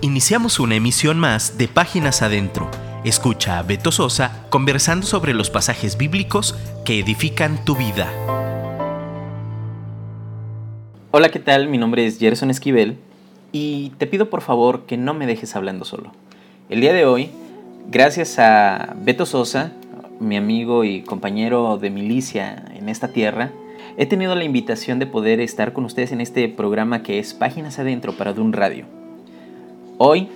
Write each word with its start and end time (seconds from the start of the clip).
Iniciamos 0.00 0.60
una 0.60 0.76
emisión 0.76 1.18
más 1.18 1.58
de 1.58 1.66
Páginas 1.66 2.22
Adentro. 2.22 2.70
Escucha 3.04 3.58
a 3.58 3.64
Beto 3.64 3.90
Sosa 3.90 4.46
conversando 4.48 5.04
sobre 5.04 5.34
los 5.34 5.50
pasajes 5.50 5.98
bíblicos 5.98 6.54
que 6.84 7.00
edifican 7.00 7.64
tu 7.64 7.74
vida. 7.74 8.08
Hola, 11.10 11.30
¿qué 11.30 11.40
tal? 11.40 11.66
Mi 11.66 11.78
nombre 11.78 12.06
es 12.06 12.20
Gerson 12.20 12.48
Esquivel 12.50 12.96
y 13.50 13.90
te 13.98 14.06
pido 14.06 14.30
por 14.30 14.40
favor 14.40 14.86
que 14.86 14.96
no 14.96 15.14
me 15.14 15.26
dejes 15.26 15.56
hablando 15.56 15.84
solo. 15.84 16.12
El 16.68 16.80
día 16.80 16.92
de 16.92 17.04
hoy, 17.04 17.30
gracias 17.88 18.38
a 18.38 18.94
Beto 19.00 19.26
Sosa, 19.26 19.72
mi 20.20 20.36
amigo 20.36 20.84
y 20.84 21.02
compañero 21.02 21.76
de 21.76 21.90
milicia 21.90 22.66
en 22.72 22.88
esta 22.88 23.08
tierra, 23.08 23.50
he 23.96 24.06
tenido 24.06 24.36
la 24.36 24.44
invitación 24.44 25.00
de 25.00 25.06
poder 25.06 25.40
estar 25.40 25.72
con 25.72 25.84
ustedes 25.84 26.12
en 26.12 26.20
este 26.20 26.48
programa 26.48 27.02
que 27.02 27.18
es 27.18 27.34
Páginas 27.34 27.80
Adentro 27.80 28.12
para 28.12 28.32
Dun 28.32 28.52
Radio. 28.52 28.86
Hoy 30.00 30.28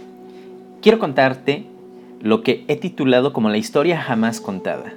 quiero 0.80 0.98
contarte 0.98 1.66
lo 2.20 2.42
que 2.42 2.64
he 2.66 2.74
titulado 2.74 3.32
como 3.32 3.48
la 3.48 3.58
historia 3.58 4.00
jamás 4.00 4.40
contada. 4.40 4.94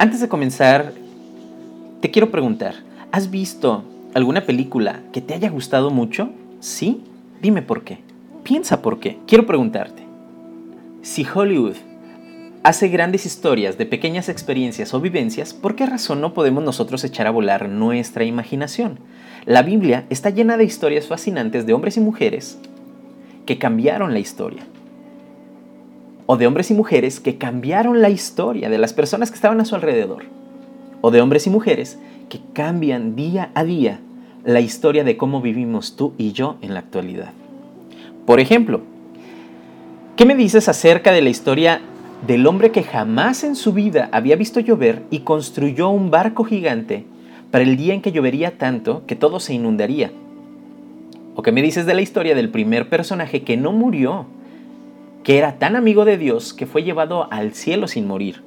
Antes 0.00 0.20
de 0.20 0.28
comenzar, 0.28 0.92
te 2.00 2.10
quiero 2.10 2.32
preguntar, 2.32 2.74
¿has 3.12 3.30
visto 3.30 3.84
alguna 4.12 4.44
película 4.44 5.02
que 5.12 5.20
te 5.20 5.34
haya 5.34 5.50
gustado 5.50 5.90
mucho? 5.90 6.30
¿Sí? 6.58 7.00
Dime 7.40 7.62
por 7.62 7.84
qué. 7.84 7.98
Piensa 8.42 8.82
por 8.82 8.98
qué. 8.98 9.18
Quiero 9.28 9.46
preguntarte, 9.46 10.02
si 11.02 11.24
Hollywood 11.24 11.76
hace 12.64 12.88
grandes 12.88 13.24
historias 13.24 13.78
de 13.78 13.86
pequeñas 13.86 14.28
experiencias 14.28 14.94
o 14.94 15.00
vivencias, 15.00 15.54
¿por 15.54 15.76
qué 15.76 15.86
razón 15.86 16.20
no 16.20 16.34
podemos 16.34 16.64
nosotros 16.64 17.04
echar 17.04 17.28
a 17.28 17.30
volar 17.30 17.68
nuestra 17.68 18.24
imaginación? 18.24 18.98
La 19.46 19.62
Biblia 19.62 20.06
está 20.10 20.30
llena 20.30 20.56
de 20.56 20.64
historias 20.64 21.06
fascinantes 21.06 21.66
de 21.66 21.72
hombres 21.72 21.96
y 21.96 22.00
mujeres 22.00 22.58
que 23.46 23.58
cambiaron 23.58 24.12
la 24.12 24.20
historia. 24.20 24.64
O 26.26 26.36
de 26.36 26.46
hombres 26.46 26.70
y 26.70 26.74
mujeres 26.74 27.20
que 27.20 27.36
cambiaron 27.36 28.00
la 28.00 28.10
historia 28.10 28.70
de 28.70 28.78
las 28.78 28.92
personas 28.92 29.30
que 29.30 29.36
estaban 29.36 29.60
a 29.60 29.64
su 29.64 29.74
alrededor. 29.74 30.24
O 31.00 31.10
de 31.10 31.20
hombres 31.20 31.46
y 31.46 31.50
mujeres 31.50 31.98
que 32.28 32.40
cambian 32.52 33.16
día 33.16 33.50
a 33.54 33.64
día 33.64 34.00
la 34.44 34.60
historia 34.60 35.04
de 35.04 35.16
cómo 35.16 35.40
vivimos 35.40 35.96
tú 35.96 36.14
y 36.18 36.32
yo 36.32 36.56
en 36.62 36.74
la 36.74 36.80
actualidad. 36.80 37.32
Por 38.26 38.40
ejemplo, 38.40 38.80
¿qué 40.16 40.24
me 40.24 40.34
dices 40.34 40.68
acerca 40.68 41.12
de 41.12 41.22
la 41.22 41.30
historia 41.30 41.80
del 42.26 42.46
hombre 42.46 42.70
que 42.70 42.82
jamás 42.82 43.44
en 43.44 43.56
su 43.56 43.72
vida 43.72 44.08
había 44.12 44.36
visto 44.36 44.60
llover 44.60 45.02
y 45.10 45.20
construyó 45.20 45.90
un 45.90 46.10
barco 46.10 46.44
gigante 46.44 47.04
para 47.50 47.64
el 47.64 47.76
día 47.76 47.94
en 47.94 48.02
que 48.02 48.12
llovería 48.12 48.58
tanto 48.58 49.04
que 49.06 49.16
todo 49.16 49.40
se 49.40 49.54
inundaría? 49.54 50.12
¿O 51.34 51.42
qué 51.42 51.50
me 51.50 51.62
dices 51.62 51.86
de 51.86 51.94
la 51.94 52.02
historia 52.02 52.34
del 52.34 52.50
primer 52.50 52.90
personaje 52.90 53.42
que 53.42 53.56
no 53.56 53.72
murió, 53.72 54.26
que 55.24 55.38
era 55.38 55.58
tan 55.58 55.76
amigo 55.76 56.04
de 56.04 56.18
Dios 56.18 56.52
que 56.52 56.66
fue 56.66 56.82
llevado 56.82 57.32
al 57.32 57.54
cielo 57.54 57.88
sin 57.88 58.06
morir? 58.06 58.42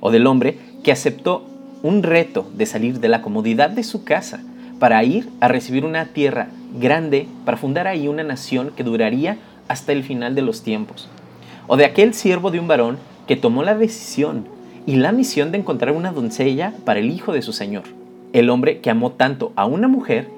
¿O 0.00 0.10
del 0.10 0.26
hombre 0.26 0.58
que 0.82 0.92
aceptó 0.92 1.46
un 1.82 2.02
reto 2.02 2.46
de 2.54 2.66
salir 2.66 3.00
de 3.00 3.08
la 3.08 3.22
comodidad 3.22 3.70
de 3.70 3.84
su 3.84 4.04
casa 4.04 4.42
para 4.78 5.02
ir 5.02 5.30
a 5.40 5.48
recibir 5.48 5.86
una 5.86 6.06
tierra 6.06 6.48
grande 6.78 7.26
para 7.46 7.56
fundar 7.56 7.86
ahí 7.86 8.06
una 8.06 8.22
nación 8.22 8.72
que 8.76 8.84
duraría 8.84 9.38
hasta 9.68 9.92
el 9.92 10.04
final 10.04 10.34
de 10.34 10.42
los 10.42 10.62
tiempos? 10.62 11.08
¿O 11.68 11.78
de 11.78 11.86
aquel 11.86 12.12
siervo 12.12 12.50
de 12.50 12.60
un 12.60 12.68
varón 12.68 12.98
que 13.26 13.36
tomó 13.36 13.62
la 13.62 13.74
decisión 13.74 14.44
y 14.84 14.96
la 14.96 15.12
misión 15.12 15.52
de 15.52 15.58
encontrar 15.58 15.94
una 15.94 16.12
doncella 16.12 16.74
para 16.84 17.00
el 17.00 17.10
hijo 17.10 17.32
de 17.32 17.40
su 17.40 17.54
señor? 17.54 17.84
El 18.34 18.50
hombre 18.50 18.80
que 18.80 18.90
amó 18.90 19.12
tanto 19.12 19.52
a 19.56 19.64
una 19.64 19.88
mujer 19.88 20.28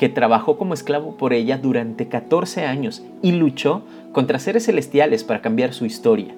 que 0.00 0.08
trabajó 0.08 0.56
como 0.56 0.72
esclavo 0.72 1.18
por 1.18 1.34
ella 1.34 1.58
durante 1.58 2.08
14 2.08 2.64
años 2.64 3.02
y 3.20 3.32
luchó 3.32 3.82
contra 4.12 4.38
seres 4.38 4.64
celestiales 4.64 5.24
para 5.24 5.42
cambiar 5.42 5.74
su 5.74 5.84
historia. 5.84 6.34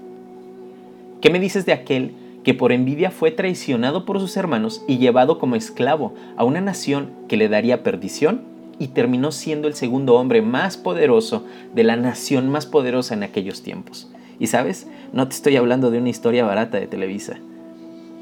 ¿Qué 1.21 1.31
me 1.31 1.39
dices 1.39 1.65
de 1.65 1.73
aquel 1.73 2.11
que 2.43 2.55
por 2.55 2.73
envidia 2.73 3.13
fue 3.13 3.31
traicionado 3.31 4.05
por 4.05 4.19
sus 4.19 4.37
hermanos 4.37 4.83
y 4.89 4.99
llevado 4.99 5.39
como 5.39 5.55
esclavo 5.55 6.13
a 6.37 6.43
una 6.43 6.61
nación 6.61 7.11
que 7.29 7.37
le 7.37 7.49
daría 7.49 7.85
perdición 7.85 8.41
y 8.81 8.89
terminó 8.89 9.31
siendo 9.31 9.69
el 9.69 9.75
segundo 9.75 10.17
hombre 10.17 10.43
más 10.43 10.77
poderoso 10.77 11.47
de 11.73 11.85
la 11.85 11.95
nación 11.95 12.49
más 12.49 12.67
poderosa 12.67 13.15
en 13.15 13.23
aquellos 13.23 13.63
tiempos? 13.63 14.11
Y 14.41 14.49
sabes, 14.49 14.89
no 15.13 15.29
te 15.29 15.37
estoy 15.37 15.55
hablando 15.55 15.93
de 15.93 15.99
una 15.99 16.09
historia 16.09 16.45
barata 16.45 16.81
de 16.81 16.89
Televisa. 16.89 17.39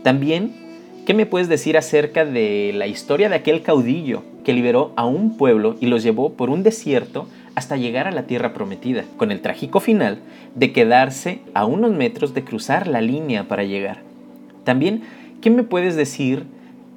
También, 0.03 0.53
¿qué 1.07 1.15
me 1.15 1.25
puedes 1.25 1.49
decir 1.49 1.79
acerca 1.79 2.27
de 2.27 2.73
la 2.75 2.89
historia 2.89 3.31
de 3.31 3.37
aquel 3.37 3.63
caudillo 3.63 4.23
que 4.43 4.53
liberó 4.53 4.93
a 4.97 5.07
un 5.07 5.37
pueblo 5.37 5.77
y 5.81 5.87
los 5.87 6.03
llevó 6.03 6.35
por 6.35 6.51
un 6.51 6.63
desierto 6.63 7.27
hasta 7.55 7.77
llegar 7.77 8.07
a 8.07 8.13
la 8.13 8.27
tierra 8.27 8.55
prometida, 8.55 9.05
con 9.17 9.31
el 9.31 9.41
trágico 9.41 9.81
final 9.81 10.19
de 10.55 10.73
quedarse 10.73 11.41
a 11.55 11.67
unos 11.67 11.93
metros 11.93 12.35
de 12.35 12.45
cruzar 12.45 12.87
la 12.87 13.01
línea 13.01 13.49
para 13.49 13.65
llegar. 13.65 14.03
También, 14.65 15.03
¿qué 15.41 15.51
me 15.51 15.63
puedes 15.63 15.97
decir 15.97 16.45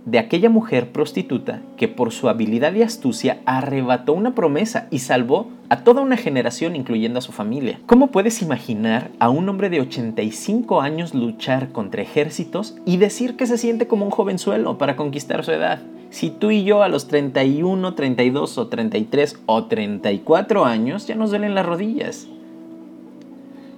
de 0.05 0.19
aquella 0.19 0.49
mujer 0.49 0.91
prostituta 0.91 1.61
que 1.77 1.87
por 1.87 2.11
su 2.11 2.27
habilidad 2.27 2.73
y 2.73 2.81
astucia 2.81 3.39
arrebató 3.45 4.13
una 4.13 4.35
promesa 4.35 4.87
y 4.91 4.99
salvó 4.99 5.49
a 5.69 5.83
toda 5.83 6.01
una 6.01 6.17
generación 6.17 6.75
incluyendo 6.75 7.19
a 7.19 7.21
su 7.21 7.31
familia. 7.31 7.79
¿Cómo 7.85 8.07
puedes 8.07 8.41
imaginar 8.41 9.11
a 9.19 9.29
un 9.29 9.47
hombre 9.47 9.69
de 9.69 9.81
85 9.81 10.81
años 10.81 11.13
luchar 11.13 11.71
contra 11.71 12.01
ejércitos 12.01 12.75
y 12.85 12.97
decir 12.97 13.35
que 13.37 13.47
se 13.47 13.57
siente 13.57 13.87
como 13.87 14.05
un 14.05 14.11
jovenzuelo 14.11 14.77
para 14.77 14.95
conquistar 14.95 15.43
su 15.45 15.51
edad? 15.51 15.81
Si 16.13 16.29
tú 16.29 16.51
y 16.51 16.63
yo 16.63 16.83
a 16.83 16.89
los 16.89 17.07
31, 17.07 17.95
32 17.95 18.59
o 18.59 18.67
33 18.67 19.39
o 19.47 19.63
34 19.65 20.63
años 20.63 21.07
ya 21.07 21.15
nos 21.15 21.31
duelen 21.31 21.55
las 21.55 21.65
rodillas. 21.65 22.27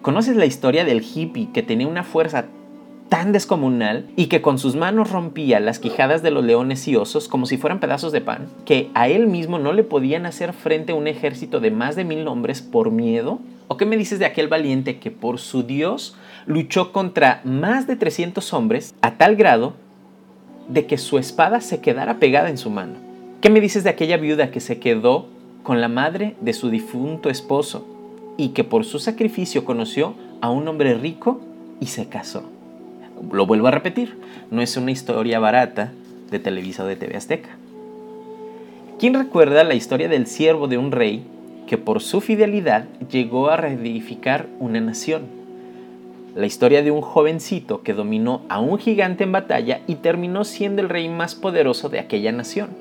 ¿Conoces 0.01 0.35
la 0.35 0.45
historia 0.45 0.83
del 0.83 1.01
hippie 1.01 1.47
que 1.53 1.63
tenía 1.63 1.87
una 1.87 2.03
fuerza 2.03 2.47
tan 3.07 3.31
descomunal 3.31 4.07
y 4.17 4.25
que 4.25 4.41
con 4.41 4.59
sus 4.59 4.75
manos 4.75 5.11
rompía 5.11 5.61
las 5.61 5.79
quijadas 5.79 6.23
de 6.23 6.31
los 6.31 6.43
leones 6.43 6.85
y 6.89 6.97
osos 6.97 7.29
como 7.29 7.45
si 7.45 7.55
fueran 7.55 7.79
pedazos 7.79 8.11
de 8.11 8.19
pan, 8.19 8.49
que 8.65 8.89
a 8.95 9.07
él 9.07 9.27
mismo 9.27 9.57
no 9.57 9.71
le 9.71 9.85
podían 9.85 10.25
hacer 10.25 10.51
frente 10.51 10.91
un 10.91 11.07
ejército 11.07 11.61
de 11.61 11.71
más 11.71 11.95
de 11.95 12.03
mil 12.03 12.27
hombres 12.27 12.61
por 12.61 12.91
miedo? 12.91 13.39
¿O 13.69 13.77
qué 13.77 13.85
me 13.85 13.95
dices 13.95 14.19
de 14.19 14.25
aquel 14.25 14.49
valiente 14.49 14.99
que 14.99 15.09
por 15.09 15.39
su 15.39 15.63
Dios 15.63 16.17
luchó 16.47 16.91
contra 16.91 17.39
más 17.45 17.87
de 17.87 17.95
300 17.95 18.51
hombres 18.51 18.93
a 19.01 19.11
tal 19.11 19.37
grado 19.37 19.84
de 20.67 20.85
que 20.85 20.97
su 20.97 21.17
espada 21.17 21.61
se 21.61 21.79
quedara 21.79 22.19
pegada 22.19 22.49
en 22.49 22.57
su 22.57 22.69
mano? 22.69 22.93
¿Qué 23.41 23.49
me 23.49 23.61
dices 23.61 23.83
de 23.83 23.89
aquella 23.89 24.17
viuda 24.17 24.51
que 24.51 24.59
se 24.59 24.79
quedó 24.79 25.27
con 25.63 25.81
la 25.81 25.87
madre 25.87 26.35
de 26.41 26.53
su 26.53 26.69
difunto 26.69 27.29
esposo 27.29 27.87
y 28.37 28.49
que 28.49 28.63
por 28.63 28.85
su 28.85 28.99
sacrificio 28.99 29.65
conoció 29.65 30.15
a 30.41 30.49
un 30.49 30.67
hombre 30.67 30.95
rico 30.95 31.39
y 31.79 31.87
se 31.87 32.07
casó? 32.07 32.43
Lo 33.31 33.45
vuelvo 33.45 33.67
a 33.67 33.71
repetir, 33.71 34.17
no 34.51 34.61
es 34.61 34.77
una 34.77 34.91
historia 34.91 35.39
barata 35.39 35.93
de 36.31 36.39
Televisa 36.39 36.83
o 36.83 36.87
de 36.87 36.95
TV 36.95 37.15
Azteca. 37.15 37.57
¿Quién 38.99 39.13
recuerda 39.13 39.63
la 39.63 39.75
historia 39.75 40.07
del 40.07 40.25
siervo 40.27 40.67
de 40.67 40.77
un 40.77 40.91
rey 40.91 41.23
que 41.67 41.77
por 41.77 42.01
su 42.01 42.21
fidelidad 42.21 42.85
llegó 43.11 43.49
a 43.49 43.57
reedificar 43.57 44.47
una 44.59 44.79
nación? 44.79 45.44
La 46.35 46.45
historia 46.45 46.83
de 46.83 46.91
un 46.91 46.99
jovencito 46.99 47.81
que 47.81 47.93
dominó 47.93 48.41
a 48.49 48.59
un 48.59 48.77
gigante 48.77 49.23
en 49.23 49.31
batalla 49.31 49.79
y 49.87 49.95
terminó 49.95 50.43
siendo 50.43 50.81
el 50.81 50.89
rey 50.89 51.07
más 51.07 51.33
poderoso 51.33 51.87
de 51.87 51.97
aquella 51.97 52.33
nación. 52.33 52.71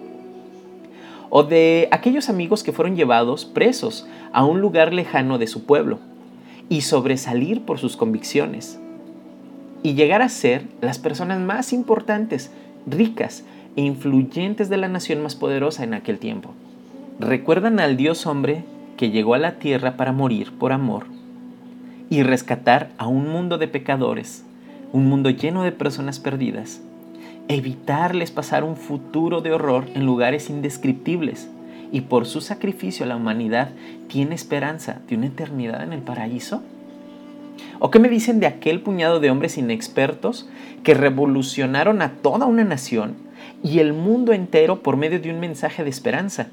O 1.30 1.44
de 1.44 1.86
aquellos 1.92 2.28
amigos 2.28 2.64
que 2.64 2.72
fueron 2.72 2.96
llevados 2.96 3.44
presos 3.44 4.08
a 4.32 4.44
un 4.44 4.60
lugar 4.60 4.92
lejano 4.92 5.38
de 5.38 5.46
su 5.46 5.66
pueblo 5.66 6.00
y 6.68 6.80
sobresalir 6.80 7.62
por 7.62 7.78
sus 7.78 7.96
convicciones 7.96 8.80
y 9.84 9.94
llegar 9.94 10.20
a 10.20 10.28
ser 10.30 10.64
las 10.80 10.98
personas 10.98 11.38
más 11.38 11.72
importantes, 11.72 12.50
ricas 12.88 13.44
e 13.76 13.82
influyentes 13.82 14.68
de 14.68 14.78
la 14.78 14.88
nación 14.88 15.22
más 15.22 15.36
poderosa 15.36 15.84
en 15.84 15.94
aquel 15.94 16.18
tiempo. 16.18 16.50
¿Recuerdan 17.20 17.78
al 17.78 17.96
Dios 17.96 18.26
hombre 18.26 18.64
que 18.96 19.10
llegó 19.10 19.34
a 19.34 19.38
la 19.38 19.60
tierra 19.60 19.96
para 19.96 20.10
morir 20.10 20.50
por 20.58 20.72
amor 20.72 21.13
y 22.10 22.22
rescatar 22.22 22.90
a 22.98 23.06
un 23.06 23.28
mundo 23.28 23.58
de 23.58 23.68
pecadores, 23.68 24.44
un 24.92 25.06
mundo 25.06 25.30
lleno 25.30 25.62
de 25.62 25.72
personas 25.72 26.20
perdidas? 26.20 26.80
Evitarles 27.48 28.30
pasar 28.30 28.64
un 28.64 28.76
futuro 28.76 29.40
de 29.40 29.52
horror 29.52 29.86
en 29.94 30.06
lugares 30.06 30.50
indescriptibles 30.50 31.48
y 31.92 32.02
por 32.02 32.26
su 32.26 32.40
sacrificio 32.40 33.06
la 33.06 33.16
humanidad 33.16 33.70
tiene 34.08 34.34
esperanza 34.34 35.00
de 35.08 35.16
una 35.16 35.26
eternidad 35.26 35.82
en 35.82 35.92
el 35.92 36.00
paraíso? 36.00 36.62
¿O 37.78 37.90
qué 37.90 37.98
me 37.98 38.08
dicen 38.08 38.40
de 38.40 38.46
aquel 38.46 38.80
puñado 38.80 39.20
de 39.20 39.30
hombres 39.30 39.58
inexpertos 39.58 40.48
que 40.82 40.94
revolucionaron 40.94 42.02
a 42.02 42.12
toda 42.12 42.46
una 42.46 42.64
nación 42.64 43.14
y 43.62 43.78
el 43.78 43.92
mundo 43.92 44.32
entero 44.32 44.82
por 44.82 44.96
medio 44.96 45.20
de 45.20 45.30
un 45.30 45.40
mensaje 45.40 45.84
de 45.84 45.90
esperanza? 45.90 46.48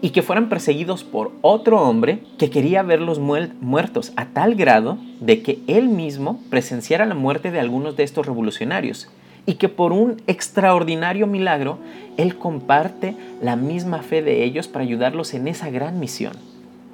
Y 0.00 0.10
que 0.10 0.22
fueran 0.22 0.48
perseguidos 0.48 1.02
por 1.02 1.32
otro 1.42 1.82
hombre 1.82 2.20
que 2.38 2.50
quería 2.50 2.82
verlos 2.82 3.18
muertos 3.18 4.12
a 4.16 4.26
tal 4.26 4.54
grado 4.54 4.98
de 5.20 5.42
que 5.42 5.58
él 5.66 5.88
mismo 5.88 6.40
presenciara 6.50 7.04
la 7.04 7.14
muerte 7.14 7.50
de 7.50 7.58
algunos 7.60 7.96
de 7.96 8.04
estos 8.04 8.26
revolucionarios 8.26 9.08
y 9.48 9.54
que 9.54 9.70
por 9.70 9.94
un 9.94 10.20
extraordinario 10.26 11.26
milagro 11.26 11.78
Él 12.18 12.36
comparte 12.36 13.16
la 13.40 13.56
misma 13.56 14.02
fe 14.02 14.20
de 14.20 14.44
ellos 14.44 14.68
para 14.68 14.84
ayudarlos 14.84 15.32
en 15.32 15.48
esa 15.48 15.70
gran 15.70 15.98
misión. 15.98 16.34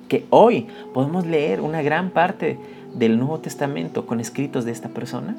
que 0.06 0.25
hoy 0.31 0.69
podemos 0.93 1.27
leer 1.27 1.61
una 1.61 1.83
gran 1.83 2.11
parte 2.11 2.56
del 2.95 3.19
Nuevo 3.19 3.41
Testamento 3.41 4.06
con 4.06 4.21
escritos 4.21 4.65
de 4.65 4.71
esta 4.71 4.91
persona? 4.91 5.35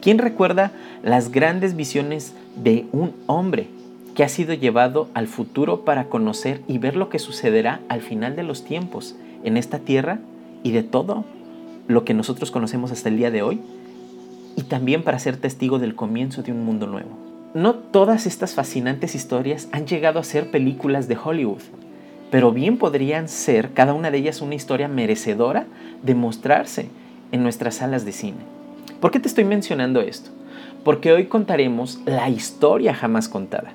¿Quién 0.00 0.18
recuerda 0.18 0.70
las 1.02 1.32
grandes 1.32 1.74
visiones 1.74 2.32
de 2.54 2.86
un 2.92 3.12
hombre 3.26 3.66
que 4.20 4.24
ha 4.24 4.28
sido 4.28 4.52
llevado 4.52 5.08
al 5.14 5.26
futuro 5.28 5.86
para 5.86 6.10
conocer 6.10 6.60
y 6.68 6.76
ver 6.76 6.94
lo 6.94 7.08
que 7.08 7.18
sucederá 7.18 7.80
al 7.88 8.02
final 8.02 8.36
de 8.36 8.42
los 8.42 8.66
tiempos 8.66 9.16
en 9.44 9.56
esta 9.56 9.78
tierra 9.78 10.18
y 10.62 10.72
de 10.72 10.82
todo 10.82 11.24
lo 11.88 12.04
que 12.04 12.12
nosotros 12.12 12.50
conocemos 12.50 12.92
hasta 12.92 13.08
el 13.08 13.16
día 13.16 13.30
de 13.30 13.40
hoy? 13.40 13.62
Y 14.56 14.64
también 14.64 15.04
para 15.04 15.18
ser 15.18 15.38
testigo 15.38 15.78
del 15.78 15.94
comienzo 15.94 16.42
de 16.42 16.52
un 16.52 16.66
mundo 16.66 16.86
nuevo. 16.86 17.08
No 17.54 17.76
todas 17.76 18.26
estas 18.26 18.52
fascinantes 18.52 19.14
historias 19.14 19.70
han 19.72 19.86
llegado 19.86 20.18
a 20.18 20.24
ser 20.24 20.50
películas 20.50 21.08
de 21.08 21.16
Hollywood, 21.16 21.62
pero 22.30 22.52
bien 22.52 22.76
podrían 22.76 23.26
ser 23.26 23.72
cada 23.72 23.94
una 23.94 24.10
de 24.10 24.18
ellas 24.18 24.42
una 24.42 24.54
historia 24.54 24.86
merecedora 24.86 25.64
de 26.02 26.14
mostrarse 26.14 26.90
en 27.32 27.42
nuestras 27.42 27.76
salas 27.76 28.04
de 28.04 28.12
cine. 28.12 28.40
¿Por 29.00 29.12
qué 29.12 29.18
te 29.18 29.28
estoy 29.28 29.44
mencionando 29.44 30.02
esto? 30.02 30.28
Porque 30.84 31.10
hoy 31.10 31.24
contaremos 31.24 32.00
la 32.04 32.28
historia 32.28 32.92
jamás 32.92 33.26
contada. 33.26 33.72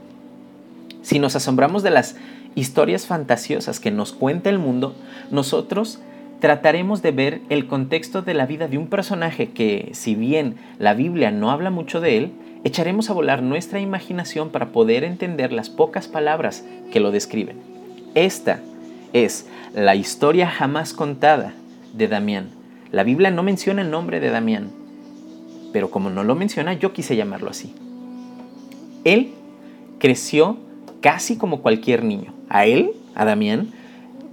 Si 1.05 1.19
nos 1.19 1.35
asombramos 1.35 1.83
de 1.83 1.91
las 1.91 2.15
historias 2.55 3.05
fantasiosas 3.05 3.79
que 3.79 3.91
nos 3.91 4.11
cuenta 4.11 4.49
el 4.49 4.57
mundo, 4.57 4.95
nosotros 5.29 5.99
trataremos 6.39 7.03
de 7.03 7.11
ver 7.11 7.41
el 7.49 7.67
contexto 7.67 8.23
de 8.23 8.33
la 8.33 8.47
vida 8.47 8.67
de 8.67 8.79
un 8.79 8.87
personaje 8.87 9.51
que, 9.51 9.91
si 9.93 10.15
bien 10.15 10.55
la 10.79 10.95
Biblia 10.95 11.29
no 11.29 11.51
habla 11.51 11.69
mucho 11.69 12.01
de 12.01 12.17
él, 12.17 12.31
echaremos 12.63 13.11
a 13.11 13.13
volar 13.13 13.43
nuestra 13.43 13.79
imaginación 13.79 14.49
para 14.49 14.71
poder 14.71 15.03
entender 15.03 15.53
las 15.53 15.69
pocas 15.69 16.07
palabras 16.07 16.65
que 16.91 16.99
lo 16.99 17.11
describen. 17.11 17.57
Esta 18.15 18.61
es 19.13 19.45
la 19.75 19.93
historia 19.93 20.47
jamás 20.47 20.91
contada 20.91 21.53
de 21.93 22.07
Damián. 22.07 22.49
La 22.91 23.03
Biblia 23.03 23.29
no 23.29 23.43
menciona 23.43 23.83
el 23.83 23.91
nombre 23.91 24.19
de 24.19 24.31
Damián, 24.31 24.71
pero 25.71 25.91
como 25.91 26.09
no 26.09 26.23
lo 26.23 26.33
menciona, 26.33 26.73
yo 26.73 26.93
quise 26.93 27.15
llamarlo 27.15 27.51
así. 27.51 27.75
Él 29.03 29.35
creció 29.99 30.64
casi 31.05 31.37
como 31.37 31.61
cualquier 31.61 32.03
niño. 32.03 32.33
A 32.49 32.65
él, 32.65 32.93
a 33.13 33.25
Damián, 33.25 33.67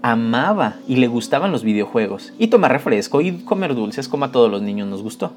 amaba 0.00 0.76
y 0.88 0.96
le 0.96 1.06
gustaban 1.06 1.52
los 1.52 1.64
videojuegos 1.64 2.32
y 2.38 2.46
tomar 2.46 2.72
refresco 2.72 3.20
y 3.20 3.40
comer 3.44 3.74
dulces 3.74 4.08
como 4.08 4.24
a 4.24 4.32
todos 4.32 4.50
los 4.50 4.62
niños 4.62 4.88
nos 4.88 5.02
gustó. 5.02 5.34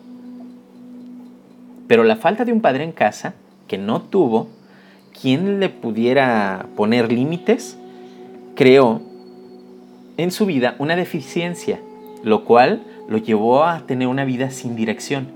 Pero 1.89 2.05
la 2.05 2.15
falta 2.15 2.45
de 2.45 2.53
un 2.53 2.61
padre 2.61 2.85
en 2.85 2.93
casa, 2.93 3.33
que 3.67 3.77
no 3.77 4.01
tuvo, 4.01 4.47
quien 5.11 5.59
le 5.59 5.67
pudiera 5.67 6.67
poner 6.77 7.11
límites, 7.11 7.77
creó 8.55 9.01
en 10.15 10.31
su 10.31 10.45
vida 10.45 10.77
una 10.79 10.95
deficiencia, 10.95 11.81
lo 12.23 12.45
cual 12.45 12.81
lo 13.09 13.17
llevó 13.17 13.65
a 13.65 13.85
tener 13.85 14.07
una 14.07 14.23
vida 14.23 14.51
sin 14.51 14.77
dirección, 14.77 15.27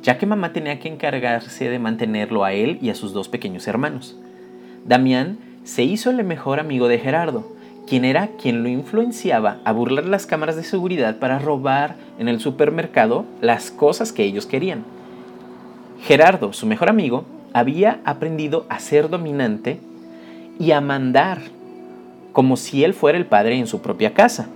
ya 0.00 0.16
que 0.16 0.26
mamá 0.26 0.52
tenía 0.52 0.78
que 0.78 0.86
encargarse 0.86 1.68
de 1.68 1.80
mantenerlo 1.80 2.44
a 2.44 2.52
él 2.52 2.78
y 2.80 2.90
a 2.90 2.94
sus 2.94 3.12
dos 3.12 3.28
pequeños 3.28 3.66
hermanos. 3.66 4.16
Damián 4.84 5.38
se 5.64 5.82
hizo 5.82 6.10
el 6.10 6.24
mejor 6.24 6.58
amigo 6.58 6.88
de 6.88 6.98
Gerardo, 6.98 7.46
quien 7.86 8.04
era 8.04 8.28
quien 8.40 8.62
lo 8.62 8.68
influenciaba 8.68 9.58
a 9.64 9.72
burlar 9.72 10.06
las 10.06 10.26
cámaras 10.26 10.56
de 10.56 10.62
seguridad 10.62 11.18
para 11.18 11.38
robar 11.38 11.96
en 12.18 12.28
el 12.28 12.40
supermercado 12.40 13.24
las 13.40 13.70
cosas 13.70 14.12
que 14.12 14.24
ellos 14.24 14.46
querían. 14.46 14.84
Gerardo, 16.02 16.52
su 16.52 16.66
mejor 16.66 16.88
amigo, 16.88 17.24
había 17.52 18.00
aprendido 18.04 18.64
a 18.68 18.78
ser 18.78 19.10
dominante 19.10 19.80
y 20.58 20.70
a 20.70 20.80
mandar, 20.80 21.40
como 22.32 22.56
si 22.56 22.84
él 22.84 22.94
fuera 22.94 23.18
el 23.18 23.26
padre 23.26 23.56
en 23.58 23.66
su 23.66 23.82
propia 23.82 24.14
casa. 24.14 24.48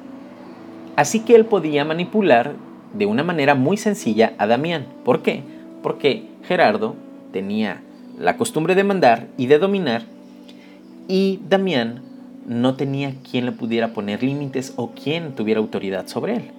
Así 0.96 1.20
que 1.20 1.34
él 1.34 1.44
podía 1.44 1.84
manipular 1.84 2.52
de 2.92 3.06
una 3.06 3.24
manera 3.24 3.54
muy 3.54 3.76
sencilla 3.76 4.34
a 4.38 4.46
Damián. 4.46 4.86
¿Por 5.04 5.22
qué? 5.22 5.42
Porque 5.82 6.28
Gerardo 6.44 6.94
tenía 7.32 7.82
la 8.18 8.36
costumbre 8.36 8.74
de 8.76 8.84
mandar 8.84 9.26
y 9.36 9.46
de 9.46 9.58
dominar 9.58 10.13
y 11.08 11.40
Damián 11.48 12.00
no 12.46 12.74
tenía 12.74 13.14
quien 13.28 13.46
le 13.46 13.52
pudiera 13.52 13.92
poner 13.92 14.22
límites 14.22 14.74
o 14.76 14.90
quien 14.90 15.34
tuviera 15.34 15.60
autoridad 15.60 16.06
sobre 16.06 16.36
él. 16.36 16.50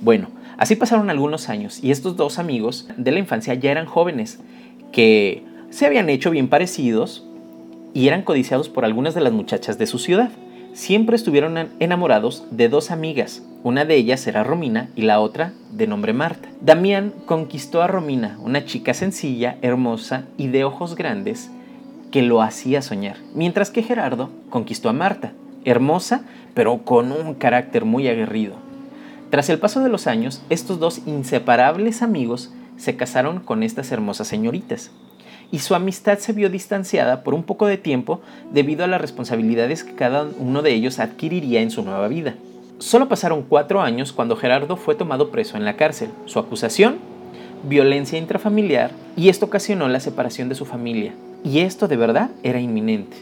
Bueno, 0.00 0.28
así 0.58 0.76
pasaron 0.76 1.10
algunos 1.10 1.48
años 1.48 1.82
y 1.82 1.90
estos 1.90 2.16
dos 2.16 2.38
amigos 2.38 2.88
de 2.96 3.12
la 3.12 3.18
infancia 3.18 3.54
ya 3.54 3.70
eran 3.70 3.86
jóvenes 3.86 4.40
que 4.92 5.42
se 5.70 5.86
habían 5.86 6.08
hecho 6.08 6.30
bien 6.30 6.48
parecidos 6.48 7.26
y 7.94 8.08
eran 8.08 8.22
codiciados 8.22 8.68
por 8.68 8.84
algunas 8.84 9.14
de 9.14 9.20
las 9.20 9.32
muchachas 9.32 9.78
de 9.78 9.86
su 9.86 9.98
ciudad. 9.98 10.30
Siempre 10.72 11.14
estuvieron 11.14 11.56
enamorados 11.78 12.44
de 12.50 12.68
dos 12.68 12.90
amigas, 12.90 13.42
una 13.62 13.84
de 13.84 13.94
ellas 13.94 14.26
era 14.26 14.42
Romina 14.42 14.90
y 14.96 15.02
la 15.02 15.20
otra 15.20 15.52
de 15.72 15.86
nombre 15.86 16.12
Marta. 16.12 16.48
Damián 16.60 17.14
conquistó 17.26 17.80
a 17.80 17.86
Romina, 17.86 18.38
una 18.42 18.64
chica 18.64 18.92
sencilla, 18.92 19.56
hermosa 19.62 20.24
y 20.36 20.48
de 20.48 20.64
ojos 20.64 20.96
grandes, 20.96 21.50
que 22.14 22.22
lo 22.22 22.42
hacía 22.42 22.80
soñar, 22.80 23.16
mientras 23.34 23.70
que 23.70 23.82
Gerardo 23.82 24.30
conquistó 24.48 24.88
a 24.88 24.92
Marta, 24.92 25.32
hermosa, 25.64 26.22
pero 26.54 26.84
con 26.84 27.10
un 27.10 27.34
carácter 27.34 27.84
muy 27.84 28.06
aguerrido. 28.06 28.54
Tras 29.30 29.48
el 29.48 29.58
paso 29.58 29.80
de 29.80 29.88
los 29.88 30.06
años, 30.06 30.40
estos 30.48 30.78
dos 30.78 31.00
inseparables 31.06 32.02
amigos 32.02 32.52
se 32.76 32.94
casaron 32.94 33.40
con 33.40 33.64
estas 33.64 33.90
hermosas 33.90 34.28
señoritas, 34.28 34.92
y 35.50 35.58
su 35.58 35.74
amistad 35.74 36.18
se 36.18 36.32
vio 36.32 36.50
distanciada 36.50 37.24
por 37.24 37.34
un 37.34 37.42
poco 37.42 37.66
de 37.66 37.78
tiempo 37.78 38.20
debido 38.52 38.84
a 38.84 38.86
las 38.86 39.00
responsabilidades 39.00 39.82
que 39.82 39.96
cada 39.96 40.24
uno 40.38 40.62
de 40.62 40.72
ellos 40.72 41.00
adquiriría 41.00 41.62
en 41.62 41.72
su 41.72 41.82
nueva 41.82 42.06
vida. 42.06 42.36
Solo 42.78 43.08
pasaron 43.08 43.42
cuatro 43.42 43.82
años 43.82 44.12
cuando 44.12 44.36
Gerardo 44.36 44.76
fue 44.76 44.94
tomado 44.94 45.32
preso 45.32 45.56
en 45.56 45.64
la 45.64 45.74
cárcel. 45.74 46.10
Su 46.26 46.38
acusación, 46.38 46.98
violencia 47.64 48.20
intrafamiliar, 48.20 48.92
y 49.16 49.30
esto 49.30 49.46
ocasionó 49.46 49.88
la 49.88 49.98
separación 49.98 50.48
de 50.48 50.54
su 50.54 50.64
familia, 50.64 51.12
y 51.44 51.60
esto 51.60 51.86
de 51.86 51.96
verdad 51.96 52.30
era 52.42 52.58
inminente. 52.58 53.18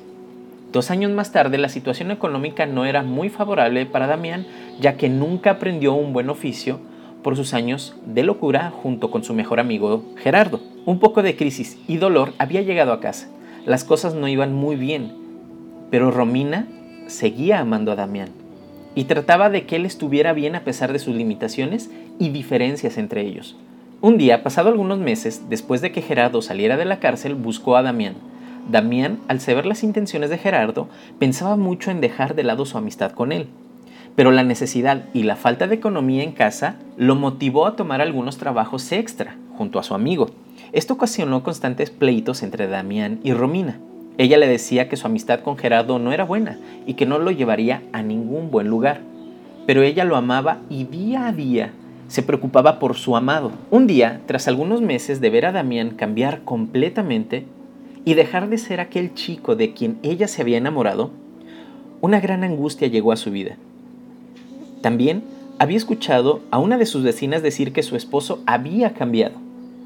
Dos 0.72 0.90
años 0.90 1.10
más 1.10 1.32
tarde 1.32 1.58
la 1.58 1.68
situación 1.68 2.10
económica 2.10 2.64
no 2.64 2.86
era 2.86 3.02
muy 3.02 3.28
favorable 3.28 3.84
para 3.84 4.06
Damián, 4.06 4.46
ya 4.80 4.96
que 4.96 5.10
nunca 5.10 5.50
aprendió 5.50 5.92
un 5.92 6.14
buen 6.14 6.30
oficio 6.30 6.78
por 7.22 7.36
sus 7.36 7.52
años 7.52 7.94
de 8.06 8.22
locura 8.22 8.70
junto 8.70 9.10
con 9.10 9.22
su 9.22 9.34
mejor 9.34 9.60
amigo 9.60 10.04
Gerardo. 10.16 10.60
Un 10.86 10.98
poco 10.98 11.22
de 11.22 11.36
crisis 11.36 11.78
y 11.88 11.98
dolor 11.98 12.32
había 12.38 12.62
llegado 12.62 12.92
a 12.92 13.00
casa. 13.00 13.28
Las 13.66 13.84
cosas 13.84 14.14
no 14.14 14.28
iban 14.28 14.54
muy 14.54 14.76
bien, 14.76 15.12
pero 15.90 16.10
Romina 16.10 16.66
seguía 17.08 17.60
amando 17.60 17.92
a 17.92 17.96
Damián 17.96 18.30
y 18.94 19.04
trataba 19.04 19.50
de 19.50 19.66
que 19.66 19.76
él 19.76 19.84
estuviera 19.84 20.32
bien 20.32 20.54
a 20.54 20.64
pesar 20.64 20.92
de 20.92 20.98
sus 20.98 21.14
limitaciones 21.14 21.90
y 22.18 22.30
diferencias 22.30 22.98
entre 22.98 23.22
ellos. 23.22 23.56
Un 24.04 24.18
día, 24.18 24.42
pasado 24.42 24.68
algunos 24.68 24.98
meses, 24.98 25.42
después 25.48 25.80
de 25.80 25.92
que 25.92 26.02
Gerardo 26.02 26.42
saliera 26.42 26.76
de 26.76 26.84
la 26.84 26.98
cárcel, 26.98 27.36
buscó 27.36 27.76
a 27.76 27.82
Damián. 27.82 28.16
Damián, 28.68 29.20
al 29.28 29.40
saber 29.40 29.64
las 29.64 29.84
intenciones 29.84 30.28
de 30.28 30.38
Gerardo, 30.38 30.88
pensaba 31.20 31.54
mucho 31.54 31.92
en 31.92 32.00
dejar 32.00 32.34
de 32.34 32.42
lado 32.42 32.66
su 32.66 32.76
amistad 32.76 33.12
con 33.12 33.30
él. 33.30 33.46
Pero 34.16 34.32
la 34.32 34.42
necesidad 34.42 35.04
y 35.14 35.22
la 35.22 35.36
falta 35.36 35.68
de 35.68 35.76
economía 35.76 36.24
en 36.24 36.32
casa 36.32 36.80
lo 36.96 37.14
motivó 37.14 37.64
a 37.64 37.76
tomar 37.76 38.00
algunos 38.00 38.38
trabajos 38.38 38.90
extra 38.90 39.36
junto 39.56 39.78
a 39.78 39.84
su 39.84 39.94
amigo. 39.94 40.30
Esto 40.72 40.94
ocasionó 40.94 41.44
constantes 41.44 41.90
pleitos 41.90 42.42
entre 42.42 42.66
Damián 42.66 43.20
y 43.22 43.32
Romina. 43.34 43.78
Ella 44.18 44.36
le 44.36 44.48
decía 44.48 44.88
que 44.88 44.96
su 44.96 45.06
amistad 45.06 45.42
con 45.42 45.56
Gerardo 45.56 46.00
no 46.00 46.12
era 46.12 46.24
buena 46.24 46.58
y 46.86 46.94
que 46.94 47.06
no 47.06 47.20
lo 47.20 47.30
llevaría 47.30 47.84
a 47.92 48.02
ningún 48.02 48.50
buen 48.50 48.66
lugar. 48.66 49.00
Pero 49.64 49.82
ella 49.82 50.04
lo 50.04 50.16
amaba 50.16 50.58
y 50.68 50.82
día 50.82 51.28
a 51.28 51.32
día 51.32 51.72
se 52.12 52.22
preocupaba 52.22 52.78
por 52.78 52.94
su 52.94 53.16
amado. 53.16 53.52
Un 53.70 53.86
día, 53.86 54.20
tras 54.26 54.46
algunos 54.46 54.82
meses 54.82 55.22
de 55.22 55.30
ver 55.30 55.46
a 55.46 55.52
Damián 55.52 55.92
cambiar 55.92 56.42
completamente 56.42 57.46
y 58.04 58.12
dejar 58.12 58.50
de 58.50 58.58
ser 58.58 58.80
aquel 58.80 59.14
chico 59.14 59.56
de 59.56 59.72
quien 59.72 59.98
ella 60.02 60.28
se 60.28 60.42
había 60.42 60.58
enamorado, 60.58 61.10
una 62.02 62.20
gran 62.20 62.44
angustia 62.44 62.86
llegó 62.88 63.12
a 63.12 63.16
su 63.16 63.30
vida. 63.30 63.56
También 64.82 65.22
había 65.58 65.78
escuchado 65.78 66.42
a 66.50 66.58
una 66.58 66.76
de 66.76 66.84
sus 66.84 67.02
vecinas 67.02 67.42
decir 67.42 67.72
que 67.72 67.82
su 67.82 67.96
esposo 67.96 68.42
había 68.44 68.92
cambiado, 68.92 69.36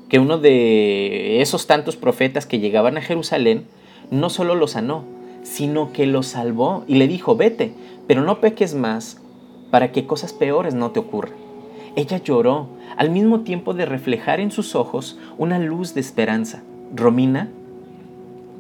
que 0.09 0.19
uno 0.19 0.39
de 0.39 1.41
esos 1.43 1.69
tantos 1.69 1.95
profetas 1.95 2.45
que 2.45 2.59
llegaban 2.59 2.97
a 2.97 3.03
Jerusalén 3.03 3.67
no 4.11 4.31
solo 4.31 4.57
lo 4.57 4.67
sanó, 4.67 5.05
sino 5.45 5.93
que 5.93 6.07
lo 6.07 6.25
salvó 6.25 6.83
y 6.89 6.97
le 6.97 7.07
dijo, 7.07 7.37
vete, 7.37 7.73
pero 8.09 8.25
no 8.25 8.41
peques 8.41 8.75
más 8.75 9.21
para 9.71 9.93
que 9.93 10.07
cosas 10.07 10.33
peores 10.33 10.75
no 10.75 10.91
te 10.91 10.99
ocurran. 10.99 11.46
Ella 11.97 12.19
lloró, 12.19 12.69
al 12.99 13.11
mismo 13.11 13.41
tiempo 13.41 13.73
de 13.73 13.87
reflejar 13.87 14.39
en 14.39 14.51
sus 14.51 14.75
ojos 14.75 15.19
una 15.39 15.59
luz 15.59 15.95
de 15.95 16.01
esperanza. 16.03 16.63
Romina, 16.95 17.49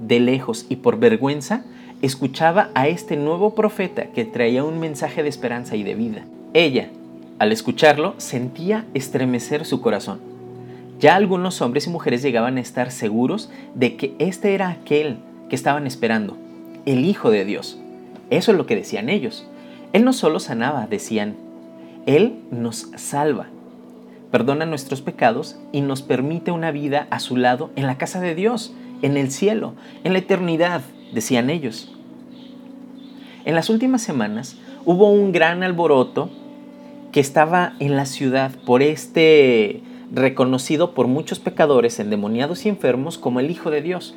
de 0.00 0.20
lejos 0.20 0.64
y 0.70 0.76
por 0.76 0.98
vergüenza, 0.98 1.62
escuchaba 2.00 2.70
a 2.74 2.88
este 2.88 3.16
nuevo 3.16 3.54
profeta 3.54 4.06
que 4.06 4.24
traía 4.24 4.64
un 4.64 4.80
mensaje 4.80 5.22
de 5.22 5.28
esperanza 5.28 5.76
y 5.76 5.82
de 5.82 5.94
vida. 5.94 6.24
Ella, 6.54 6.88
al 7.38 7.52
escucharlo, 7.52 8.14
sentía 8.16 8.86
estremecer 8.94 9.66
su 9.66 9.82
corazón. 9.82 10.18
Ya 10.98 11.14
algunos 11.14 11.60
hombres 11.60 11.86
y 11.86 11.90
mujeres 11.90 12.22
llegaban 12.22 12.56
a 12.56 12.60
estar 12.60 12.90
seguros 12.90 13.50
de 13.74 13.96
que 13.96 14.14
este 14.18 14.54
era 14.54 14.70
aquel 14.70 15.18
que 15.50 15.56
estaban 15.56 15.86
esperando, 15.86 16.38
el 16.86 17.04
Hijo 17.04 17.30
de 17.30 17.44
Dios. 17.44 17.78
Eso 18.30 18.52
es 18.52 18.56
lo 18.56 18.64
que 18.64 18.76
decían 18.76 19.10
ellos. 19.10 19.46
Él 19.92 20.04
no 20.04 20.14
solo 20.14 20.40
sanaba, 20.40 20.86
decían, 20.86 21.36
Él 22.06 22.38
nos 22.52 22.88
salva, 22.96 23.48
perdona 24.30 24.64
nuestros 24.64 25.02
pecados 25.02 25.58
y 25.72 25.80
nos 25.80 26.02
permite 26.02 26.52
una 26.52 26.70
vida 26.70 27.08
a 27.10 27.18
su 27.18 27.36
lado 27.36 27.70
en 27.74 27.86
la 27.86 27.98
casa 27.98 28.20
de 28.20 28.36
Dios, 28.36 28.72
en 29.02 29.16
el 29.16 29.30
cielo, 29.30 29.74
en 30.04 30.12
la 30.12 30.20
eternidad, 30.20 30.82
decían 31.12 31.50
ellos. 31.50 31.92
En 33.44 33.54
las 33.54 33.70
últimas 33.70 34.02
semanas 34.02 34.56
hubo 34.84 35.10
un 35.10 35.32
gran 35.32 35.62
alboroto 35.62 36.30
que 37.10 37.20
estaba 37.20 37.74
en 37.80 37.96
la 37.96 38.06
ciudad 38.06 38.52
por 38.64 38.82
este 38.82 39.82
reconocido 40.12 40.94
por 40.94 41.08
muchos 41.08 41.40
pecadores, 41.40 41.98
endemoniados 41.98 42.66
y 42.66 42.68
enfermos 42.68 43.18
como 43.18 43.40
el 43.40 43.50
Hijo 43.50 43.70
de 43.70 43.82
Dios. 43.82 44.14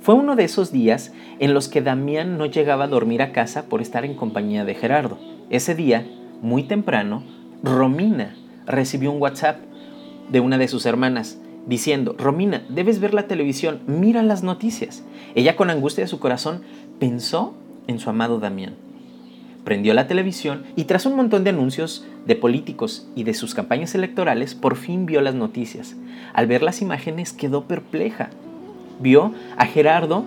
Fue 0.00 0.14
uno 0.14 0.36
de 0.36 0.44
esos 0.44 0.72
días 0.72 1.12
en 1.38 1.54
los 1.54 1.68
que 1.68 1.80
Damián 1.80 2.36
no 2.36 2.46
llegaba 2.46 2.84
a 2.84 2.88
dormir 2.88 3.22
a 3.22 3.32
casa 3.32 3.66
por 3.70 3.80
estar 3.80 4.04
en 4.04 4.14
compañía 4.14 4.64
de 4.64 4.74
Gerardo. 4.74 5.18
Ese 5.48 5.74
día, 5.74 6.06
muy 6.42 6.64
temprano, 6.64 7.22
Romina 7.62 8.36
recibió 8.66 9.10
un 9.10 9.22
WhatsApp 9.22 9.58
de 10.30 10.40
una 10.40 10.58
de 10.58 10.68
sus 10.68 10.84
hermanas 10.84 11.38
diciendo, 11.66 12.14
Romina, 12.18 12.64
debes 12.68 13.00
ver 13.00 13.14
la 13.14 13.26
televisión, 13.26 13.80
mira 13.86 14.22
las 14.22 14.42
noticias. 14.42 15.04
Ella 15.34 15.56
con 15.56 15.70
angustia 15.70 16.04
de 16.04 16.08
su 16.08 16.18
corazón 16.18 16.62
pensó 16.98 17.54
en 17.86 17.98
su 17.98 18.10
amado 18.10 18.38
Damián 18.38 18.74
prendió 19.64 19.94
la 19.94 20.06
televisión 20.06 20.64
y 20.76 20.84
tras 20.84 21.06
un 21.06 21.16
montón 21.16 21.44
de 21.44 21.50
anuncios 21.50 22.04
de 22.26 22.36
políticos 22.36 23.06
y 23.14 23.24
de 23.24 23.34
sus 23.34 23.54
campañas 23.54 23.94
electorales, 23.94 24.54
por 24.54 24.76
fin 24.76 25.06
vio 25.06 25.20
las 25.20 25.34
noticias. 25.34 25.96
Al 26.34 26.46
ver 26.46 26.62
las 26.62 26.82
imágenes 26.82 27.32
quedó 27.32 27.64
perpleja. 27.64 28.30
Vio 29.00 29.32
a 29.56 29.66
Gerardo 29.66 30.24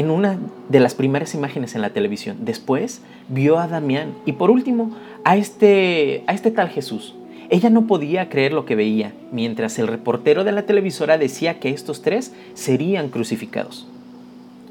en 0.00 0.10
una 0.10 0.38
de 0.70 0.80
las 0.80 0.94
primeras 0.94 1.34
imágenes 1.34 1.74
en 1.74 1.82
la 1.82 1.90
televisión. 1.90 2.38
Después 2.40 3.02
vio 3.28 3.58
a 3.58 3.68
Damián 3.68 4.14
y 4.24 4.32
por 4.32 4.50
último 4.50 4.96
a 5.24 5.36
este, 5.36 6.24
a 6.26 6.32
este 6.32 6.50
tal 6.50 6.70
Jesús. 6.70 7.14
Ella 7.50 7.68
no 7.68 7.86
podía 7.86 8.30
creer 8.30 8.54
lo 8.54 8.64
que 8.64 8.76
veía, 8.76 9.12
mientras 9.30 9.78
el 9.78 9.88
reportero 9.88 10.42
de 10.42 10.52
la 10.52 10.62
televisora 10.62 11.18
decía 11.18 11.60
que 11.60 11.68
estos 11.68 12.00
tres 12.00 12.32
serían 12.54 13.10
crucificados. 13.10 13.86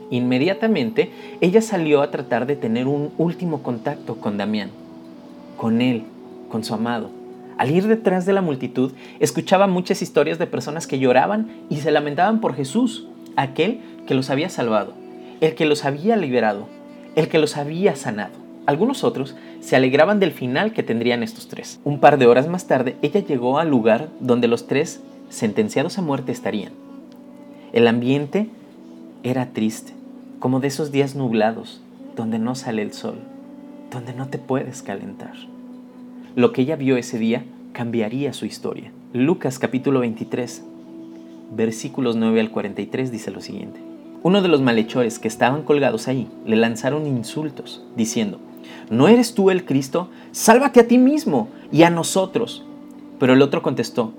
Inmediatamente, 0.09 1.11
ella 1.41 1.61
salió 1.61 2.01
a 2.01 2.09
tratar 2.09 2.47
de 2.47 2.55
tener 2.55 2.87
un 2.87 3.11
último 3.19 3.61
contacto 3.61 4.15
con 4.15 4.35
Damián, 4.35 4.71
con 5.57 5.79
él, 5.79 6.05
con 6.49 6.63
su 6.63 6.73
amado. 6.73 7.11
Al 7.59 7.69
ir 7.69 7.85
detrás 7.85 8.25
de 8.25 8.33
la 8.33 8.41
multitud, 8.41 8.93
escuchaba 9.19 9.67
muchas 9.67 10.01
historias 10.01 10.39
de 10.39 10.47
personas 10.47 10.87
que 10.87 10.97
lloraban 10.97 11.51
y 11.69 11.75
se 11.75 11.91
lamentaban 11.91 12.41
por 12.41 12.55
Jesús, 12.55 13.05
aquel 13.35 13.81
que 14.07 14.15
los 14.15 14.31
había 14.31 14.49
salvado, 14.49 14.93
el 15.41 15.55
que 15.55 15.65
los 15.65 15.85
había 15.85 16.15
liberado, 16.15 16.67
el 17.15 17.27
que 17.27 17.39
los 17.39 17.57
había 17.57 17.95
sanado. 17.95 18.33
Algunos 18.65 19.03
otros 19.03 19.35
se 19.61 19.75
alegraban 19.75 20.19
del 20.19 20.31
final 20.31 20.73
que 20.73 20.83
tendrían 20.83 21.23
estos 21.23 21.47
tres. 21.47 21.79
Un 21.83 21.99
par 21.99 22.17
de 22.17 22.27
horas 22.27 22.47
más 22.47 22.67
tarde, 22.67 22.97
ella 23.01 23.21
llegó 23.21 23.57
al 23.57 23.69
lugar 23.69 24.09
donde 24.19 24.47
los 24.47 24.67
tres 24.67 25.01
sentenciados 25.29 25.97
a 25.97 26.01
muerte 26.01 26.31
estarían. 26.31 26.73
El 27.73 27.87
ambiente 27.87 28.49
era 29.23 29.47
triste 29.47 29.93
como 30.39 30.59
de 30.59 30.67
esos 30.67 30.91
días 30.91 31.15
nublados 31.15 31.81
donde 32.15 32.39
no 32.39 32.55
sale 32.55 32.81
el 32.81 32.93
sol, 32.93 33.15
donde 33.91 34.13
no 34.13 34.27
te 34.27 34.37
puedes 34.37 34.81
calentar. 34.81 35.33
Lo 36.35 36.51
que 36.53 36.61
ella 36.61 36.75
vio 36.75 36.97
ese 36.97 37.17
día 37.17 37.43
cambiaría 37.73 38.33
su 38.33 38.45
historia. 38.45 38.91
Lucas 39.13 39.59
capítulo 39.59 40.01
23, 40.01 40.63
versículos 41.55 42.15
9 42.15 42.39
al 42.39 42.51
43 42.51 43.11
dice 43.11 43.31
lo 43.31 43.41
siguiente. 43.41 43.88
Uno 44.21 44.41
de 44.41 44.49
los 44.49 44.61
malhechores 44.61 45.17
que 45.17 45.29
estaban 45.29 45.63
colgados 45.63 46.09
ahí 46.09 46.27
le 46.45 46.57
lanzaron 46.57 47.07
insultos, 47.07 47.81
diciendo, 47.95 48.39
¿no 48.89 49.07
eres 49.07 49.33
tú 49.33 49.49
el 49.49 49.63
Cristo? 49.63 50.09
Sálvate 50.31 50.81
a 50.81 50.87
ti 50.87 50.97
mismo 50.97 51.47
y 51.71 51.83
a 51.83 51.89
nosotros. 51.89 52.65
Pero 53.17 53.33
el 53.33 53.41
otro 53.41 53.61
contestó, 53.61 54.13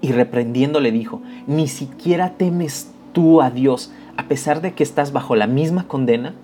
y 0.00 0.12
reprendiendo 0.12 0.80
le 0.80 0.92
dijo, 0.92 1.20
ni 1.46 1.68
siquiera 1.68 2.34
temes 2.38 2.90
tú 3.12 3.42
a 3.42 3.50
Dios, 3.50 3.92
a 4.16 4.28
pesar 4.28 4.62
de 4.62 4.72
que 4.72 4.82
estás 4.82 5.12
bajo 5.12 5.36
la 5.36 5.46
misma 5.46 5.86
condena? 5.86 6.34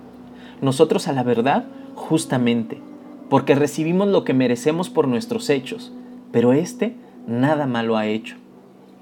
Nosotros 0.60 1.08
a 1.08 1.12
la 1.12 1.22
verdad, 1.22 1.64
justamente, 1.94 2.80
porque 3.30 3.54
recibimos 3.54 4.08
lo 4.08 4.24
que 4.24 4.34
merecemos 4.34 4.90
por 4.90 5.08
nuestros 5.08 5.48
hechos, 5.50 5.92
pero 6.32 6.52
éste 6.52 6.96
nada 7.26 7.66
malo 7.66 7.96
ha 7.96 8.06
hecho. 8.06 8.36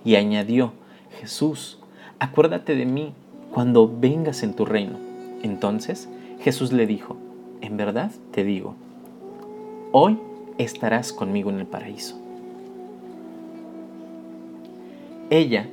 Y 0.05 0.17
añadió, 0.17 0.73
Jesús, 1.21 1.79
acuérdate 2.19 2.75
de 2.75 2.87
mí 2.87 3.13
cuando 3.53 3.89
vengas 3.89 4.43
en 4.43 4.55
tu 4.55 4.65
reino. 4.65 4.99
Entonces 5.43 6.09
Jesús 6.41 6.73
le 6.73 6.87
dijo, 6.87 7.17
en 7.61 7.77
verdad 7.77 8.11
te 8.33 8.45
digo, 8.45 8.75
hoy 9.93 10.19
estarás 10.59 11.13
conmigo 11.13 11.51
en 11.51 11.61
el 11.61 11.67
paraíso. 11.67 12.19
Ella 15.31 15.69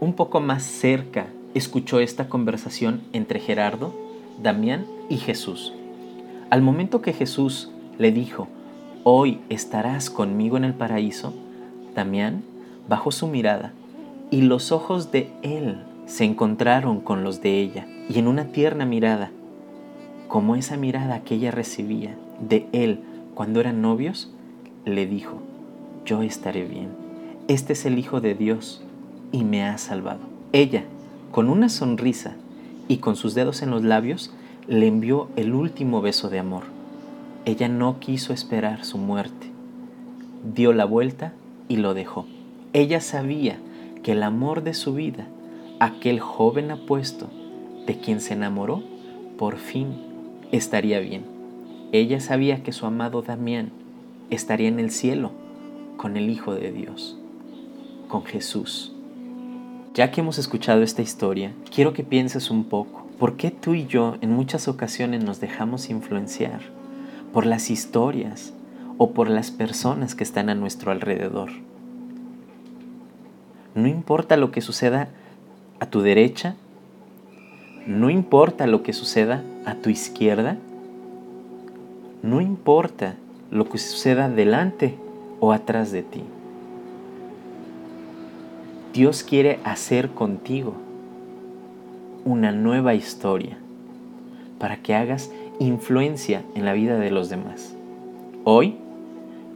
un 0.00 0.14
poco 0.14 0.40
más 0.40 0.64
cerca 0.64 1.26
escuchó 1.54 2.00
esta 2.00 2.28
conversación 2.28 3.02
entre 3.12 3.38
Gerardo, 3.38 3.94
Damián 4.42 4.86
y 5.08 5.18
Jesús. 5.18 5.72
Al 6.50 6.62
momento 6.62 7.02
que 7.02 7.12
Jesús 7.12 7.70
le 7.98 8.10
dijo, 8.10 8.48
hoy 9.04 9.40
estarás 9.48 10.10
conmigo 10.10 10.56
en 10.56 10.64
el 10.64 10.74
paraíso, 10.74 11.32
Damián 11.94 12.42
bajó 12.88 13.12
su 13.12 13.28
mirada 13.28 13.72
y 14.30 14.42
los 14.42 14.72
ojos 14.72 15.12
de 15.12 15.30
él 15.42 15.78
se 16.12 16.24
encontraron 16.24 17.00
con 17.00 17.24
los 17.24 17.40
de 17.40 17.58
ella 17.58 17.86
y 18.10 18.18
en 18.18 18.28
una 18.28 18.44
tierna 18.48 18.84
mirada, 18.84 19.30
como 20.28 20.56
esa 20.56 20.76
mirada 20.76 21.22
que 21.22 21.36
ella 21.36 21.50
recibía 21.50 22.18
de 22.38 22.66
él 22.72 23.00
cuando 23.34 23.60
eran 23.60 23.80
novios, 23.80 24.30
le 24.84 25.06
dijo, 25.06 25.40
yo 26.04 26.20
estaré 26.20 26.66
bien. 26.66 26.90
Este 27.48 27.72
es 27.72 27.86
el 27.86 27.98
Hijo 27.98 28.20
de 28.20 28.34
Dios 28.34 28.84
y 29.32 29.42
me 29.44 29.64
ha 29.64 29.78
salvado. 29.78 30.20
Ella, 30.52 30.84
con 31.30 31.48
una 31.48 31.70
sonrisa 31.70 32.36
y 32.88 32.98
con 32.98 33.16
sus 33.16 33.34
dedos 33.34 33.62
en 33.62 33.70
los 33.70 33.82
labios, 33.82 34.34
le 34.68 34.88
envió 34.88 35.30
el 35.36 35.54
último 35.54 36.02
beso 36.02 36.28
de 36.28 36.40
amor. 36.40 36.64
Ella 37.46 37.68
no 37.68 38.00
quiso 38.00 38.34
esperar 38.34 38.84
su 38.84 38.98
muerte. 38.98 39.46
Dio 40.54 40.74
la 40.74 40.84
vuelta 40.84 41.32
y 41.68 41.76
lo 41.76 41.94
dejó. 41.94 42.26
Ella 42.74 43.00
sabía 43.00 43.56
que 44.02 44.12
el 44.12 44.22
amor 44.22 44.62
de 44.62 44.74
su 44.74 44.92
vida, 44.92 45.26
aquel 45.82 46.20
joven 46.20 46.70
apuesto 46.70 47.28
de 47.86 47.98
quien 47.98 48.20
se 48.20 48.34
enamoró, 48.34 48.84
por 49.36 49.56
fin 49.56 49.88
estaría 50.52 51.00
bien. 51.00 51.24
Ella 51.90 52.20
sabía 52.20 52.62
que 52.62 52.70
su 52.70 52.86
amado 52.86 53.22
Damián 53.22 53.72
estaría 54.30 54.68
en 54.68 54.78
el 54.78 54.92
cielo 54.92 55.32
con 55.96 56.16
el 56.16 56.30
Hijo 56.30 56.54
de 56.54 56.70
Dios, 56.70 57.18
con 58.06 58.24
Jesús. 58.24 58.94
Ya 59.92 60.12
que 60.12 60.20
hemos 60.20 60.38
escuchado 60.38 60.84
esta 60.84 61.02
historia, 61.02 61.52
quiero 61.74 61.92
que 61.92 62.04
pienses 62.04 62.52
un 62.52 62.62
poco, 62.62 63.08
¿por 63.18 63.36
qué 63.36 63.50
tú 63.50 63.74
y 63.74 63.86
yo 63.86 64.18
en 64.20 64.30
muchas 64.30 64.68
ocasiones 64.68 65.24
nos 65.24 65.40
dejamos 65.40 65.90
influenciar 65.90 66.60
por 67.32 67.44
las 67.44 67.70
historias 67.70 68.54
o 68.98 69.10
por 69.10 69.28
las 69.28 69.50
personas 69.50 70.14
que 70.14 70.22
están 70.22 70.48
a 70.48 70.54
nuestro 70.54 70.92
alrededor? 70.92 71.50
No 73.74 73.88
importa 73.88 74.36
lo 74.36 74.52
que 74.52 74.60
suceda 74.60 75.08
a 75.82 75.86
tu 75.86 76.00
derecha, 76.00 76.54
no 77.88 78.08
importa 78.08 78.68
lo 78.68 78.84
que 78.84 78.92
suceda 78.92 79.42
a 79.66 79.74
tu 79.74 79.90
izquierda, 79.90 80.56
no 82.22 82.40
importa 82.40 83.16
lo 83.50 83.68
que 83.68 83.78
suceda 83.78 84.28
delante 84.28 84.94
o 85.40 85.50
atrás 85.50 85.90
de 85.90 86.04
ti. 86.04 86.22
Dios 88.94 89.24
quiere 89.24 89.58
hacer 89.64 90.10
contigo 90.10 90.74
una 92.24 92.52
nueva 92.52 92.94
historia 92.94 93.58
para 94.60 94.76
que 94.76 94.94
hagas 94.94 95.32
influencia 95.58 96.44
en 96.54 96.64
la 96.64 96.74
vida 96.74 96.96
de 96.96 97.10
los 97.10 97.28
demás. 97.28 97.74
Hoy, 98.44 98.76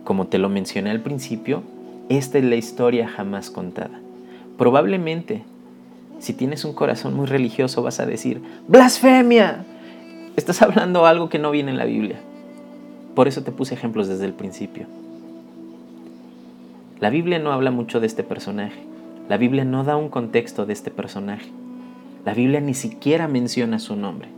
como 0.03 0.27
te 0.27 0.39
lo 0.39 0.49
mencioné 0.49 0.91
al 0.91 1.03
principio, 1.03 1.63
esta 2.09 2.39
es 2.39 2.45
la 2.45 2.57
historia 2.57 3.07
jamás 3.07 3.49
contada. 3.49 4.01
Probablemente, 4.59 5.45
si 6.19 6.33
tienes 6.33 6.65
un 6.65 6.73
corazón 6.73 7.15
muy 7.15 7.27
religioso, 7.27 7.83
vas 7.83 8.01
a 8.01 8.07
decir, 8.07 8.43
blasfemia, 8.69 9.65
estás 10.37 10.63
hablando 10.63 11.07
algo 11.07 11.29
que 11.29 11.39
no 11.39 11.51
viene 11.51 11.71
en 11.71 11.79
la 11.79 11.85
Biblia. 11.85 12.21
Por 13.15 13.29
eso 13.29 13.43
te 13.43 13.53
puse 13.53 13.75
ejemplos 13.75 14.09
desde 14.09 14.25
el 14.25 14.33
principio. 14.33 14.87
La 17.01 17.11
Biblia 17.11 17.39
no 17.39 17.53
habla 17.53 17.71
mucho 17.71 18.01
de 18.01 18.07
este 18.07 18.23
personaje. 18.23 18.81
La 19.29 19.37
Biblia 19.37 19.65
no 19.65 19.85
da 19.85 19.97
un 19.97 20.09
contexto 20.09 20.67
de 20.67 20.73
este 20.73 20.91
personaje. 20.91 21.51
La 22.25 22.35
Biblia 22.35 22.61
ni 22.61 22.75
siquiera 22.75 23.29
menciona 23.29 23.79
su 23.79 23.97
nombre. 23.97 24.29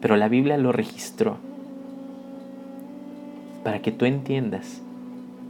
Pero 0.00 0.16
la 0.16 0.28
Biblia 0.28 0.58
lo 0.58 0.72
registró 0.72 1.36
para 3.62 3.80
que 3.80 3.90
tú 3.90 4.04
entiendas 4.04 4.82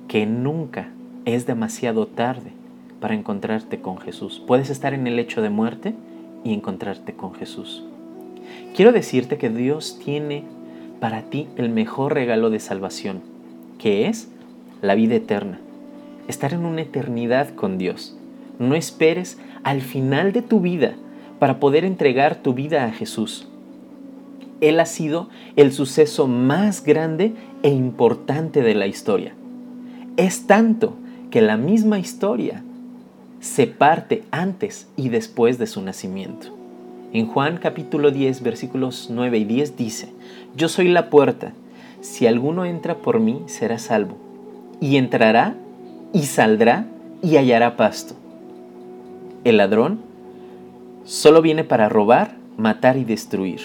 que 0.09 0.25
nunca 0.25 0.88
es 1.25 1.47
demasiado 1.47 2.06
tarde 2.06 2.52
para 3.04 3.14
encontrarte 3.14 3.82
con 3.82 3.99
Jesús. 3.99 4.42
Puedes 4.46 4.70
estar 4.70 4.94
en 4.94 5.06
el 5.06 5.18
hecho 5.18 5.42
de 5.42 5.50
muerte 5.50 5.92
y 6.42 6.54
encontrarte 6.54 7.12
con 7.12 7.34
Jesús. 7.34 7.84
Quiero 8.75 8.92
decirte 8.92 9.37
que 9.37 9.50
Dios 9.50 10.00
tiene 10.02 10.42
para 11.00 11.20
ti 11.25 11.46
el 11.58 11.68
mejor 11.68 12.14
regalo 12.14 12.49
de 12.49 12.61
salvación, 12.61 13.20
que 13.76 14.08
es 14.08 14.28
la 14.80 14.94
vida 14.94 15.16
eterna, 15.16 15.61
estar 16.28 16.54
en 16.54 16.64
una 16.64 16.80
eternidad 16.80 17.50
con 17.50 17.76
Dios. 17.76 18.16
No 18.58 18.75
esperes 18.75 19.37
al 19.64 19.82
final 19.82 20.32
de 20.32 20.40
tu 20.40 20.61
vida 20.61 20.94
para 21.38 21.61
poder 21.61 21.84
entregar 21.84 22.37
tu 22.37 22.54
vida 22.54 22.87
a 22.87 22.90
Jesús. 22.90 23.46
Él 24.62 24.80
ha 24.80 24.87
sido 24.87 25.28
el 25.56 25.75
suceso 25.75 26.26
más 26.26 26.82
grande 26.82 27.34
e 27.62 27.68
importante 27.68 28.62
de 28.62 28.75
la 28.75 28.87
historia. 28.87 29.34
Es 30.16 30.46
tanto 30.46 30.94
que 31.30 31.42
la 31.42 31.58
misma 31.58 31.99
historia 31.99 32.64
se 33.44 33.66
parte 33.66 34.24
antes 34.30 34.88
y 34.96 35.10
después 35.10 35.58
de 35.58 35.66
su 35.66 35.82
nacimiento. 35.82 36.46
En 37.12 37.26
Juan 37.26 37.58
capítulo 37.58 38.10
10 38.10 38.42
versículos 38.42 39.08
9 39.10 39.36
y 39.36 39.44
10 39.44 39.76
dice, 39.76 40.08
Yo 40.56 40.70
soy 40.70 40.88
la 40.88 41.10
puerta, 41.10 41.52
si 42.00 42.26
alguno 42.26 42.64
entra 42.64 42.96
por 42.96 43.20
mí 43.20 43.42
será 43.44 43.78
salvo, 43.78 44.16
y 44.80 44.96
entrará 44.96 45.56
y 46.14 46.22
saldrá 46.22 46.86
y 47.22 47.36
hallará 47.36 47.76
pasto. 47.76 48.14
El 49.44 49.58
ladrón 49.58 50.00
solo 51.04 51.42
viene 51.42 51.64
para 51.64 51.90
robar, 51.90 52.36
matar 52.56 52.96
y 52.96 53.04
destruir. 53.04 53.60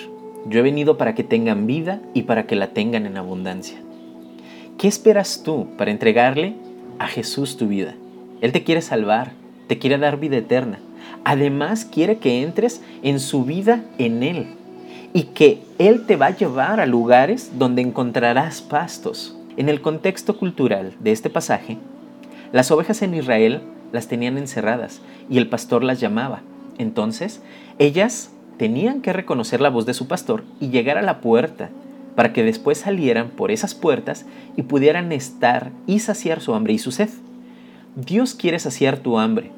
Yo 0.49 0.59
he 0.59 0.63
venido 0.63 0.97
para 0.97 1.15
que 1.15 1.23
tengan 1.23 1.67
vida 1.67 2.01
y 2.13 2.23
para 2.23 2.47
que 2.47 2.57
la 2.57 2.73
tengan 2.73 3.05
en 3.05 3.15
abundancia. 3.15 3.77
¿Qué 4.77 4.89
esperas 4.89 5.41
tú 5.41 5.67
para 5.77 5.91
entregarle 5.91 6.55
a 6.99 7.07
Jesús 7.07 7.55
tu 7.55 7.69
vida? 7.69 7.95
Él 8.41 8.51
te 8.51 8.65
quiere 8.65 8.81
salvar, 8.81 9.38
te 9.69 9.77
quiere 9.77 9.99
dar 9.99 10.19
vida 10.19 10.35
eterna. 10.35 10.79
Además 11.23 11.85
quiere 11.85 12.17
que 12.17 12.41
entres 12.41 12.81
en 13.03 13.19
su 13.19 13.45
vida 13.45 13.83
en 13.99 14.23
Él 14.23 14.47
y 15.13 15.23
que 15.25 15.61
Él 15.77 16.07
te 16.07 16.15
va 16.15 16.25
a 16.27 16.35
llevar 16.35 16.79
a 16.79 16.87
lugares 16.87 17.51
donde 17.59 17.83
encontrarás 17.83 18.61
pastos. 18.63 19.37
En 19.57 19.69
el 19.69 19.81
contexto 19.81 20.37
cultural 20.37 20.95
de 20.99 21.11
este 21.11 21.29
pasaje, 21.29 21.77
las 22.51 22.71
ovejas 22.71 23.03
en 23.03 23.13
Israel 23.13 23.61
las 23.91 24.07
tenían 24.07 24.39
encerradas 24.39 25.01
y 25.29 25.37
el 25.37 25.47
pastor 25.47 25.83
las 25.83 25.99
llamaba. 25.99 26.41
Entonces, 26.79 27.41
ellas 27.77 28.31
tenían 28.57 29.01
que 29.01 29.13
reconocer 29.13 29.61
la 29.61 29.69
voz 29.69 29.85
de 29.85 29.93
su 29.93 30.07
pastor 30.07 30.43
y 30.59 30.69
llegar 30.69 30.97
a 30.97 31.03
la 31.03 31.21
puerta 31.21 31.69
para 32.15 32.33
que 32.33 32.43
después 32.43 32.79
salieran 32.79 33.29
por 33.29 33.51
esas 33.51 33.75
puertas 33.75 34.25
y 34.57 34.63
pudieran 34.63 35.11
estar 35.11 35.71
y 35.85 35.99
saciar 35.99 36.41
su 36.41 36.55
hambre 36.55 36.73
y 36.73 36.79
su 36.79 36.91
sed. 36.91 37.09
Dios 37.95 38.33
quiere 38.33 38.57
saciar 38.57 38.97
tu 38.97 39.19
hambre 39.19 39.51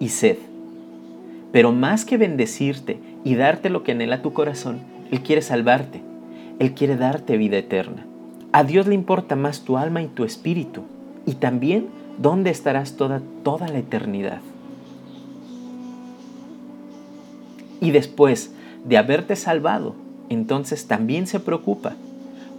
y 0.00 0.08
sed, 0.08 0.38
pero 1.52 1.70
más 1.70 2.04
que 2.04 2.16
bendecirte 2.16 2.98
y 3.22 3.36
darte 3.36 3.70
lo 3.70 3.84
que 3.84 3.92
anhela 3.92 4.22
tu 4.22 4.32
corazón, 4.32 4.80
Él 5.12 5.20
quiere 5.20 5.42
salvarte, 5.42 6.00
Él 6.58 6.74
quiere 6.74 6.96
darte 6.96 7.36
vida 7.36 7.58
eterna. 7.58 8.06
A 8.50 8.64
Dios 8.64 8.88
le 8.88 8.96
importa 8.96 9.36
más 9.36 9.60
tu 9.60 9.76
alma 9.76 10.02
y 10.02 10.08
tu 10.08 10.24
espíritu, 10.24 10.82
y 11.26 11.34
también 11.34 11.86
dónde 12.18 12.50
estarás 12.50 12.96
toda, 12.96 13.22
toda 13.44 13.68
la 13.68 13.78
eternidad. 13.78 14.40
Y 17.80 17.92
después 17.92 18.52
de 18.84 18.98
haberte 18.98 19.36
salvado, 19.36 19.94
entonces 20.28 20.86
también 20.86 21.26
se 21.26 21.40
preocupa 21.40 21.94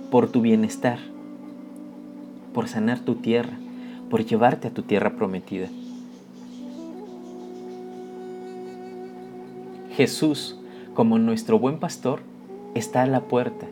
por 0.09 0.29
tu 0.29 0.41
bienestar, 0.41 0.99
por 2.53 2.67
sanar 2.67 2.99
tu 2.99 3.15
tierra, 3.15 3.53
por 4.09 4.25
llevarte 4.25 4.67
a 4.67 4.71
tu 4.71 4.81
tierra 4.81 5.11
prometida. 5.11 5.67
Jesús, 10.01 10.55
como 10.95 11.19
nuestro 11.19 11.59
buen 11.59 11.77
pastor, 11.77 12.21
está 12.73 13.03
a 13.03 13.05
la 13.05 13.21
puerta 13.21 13.67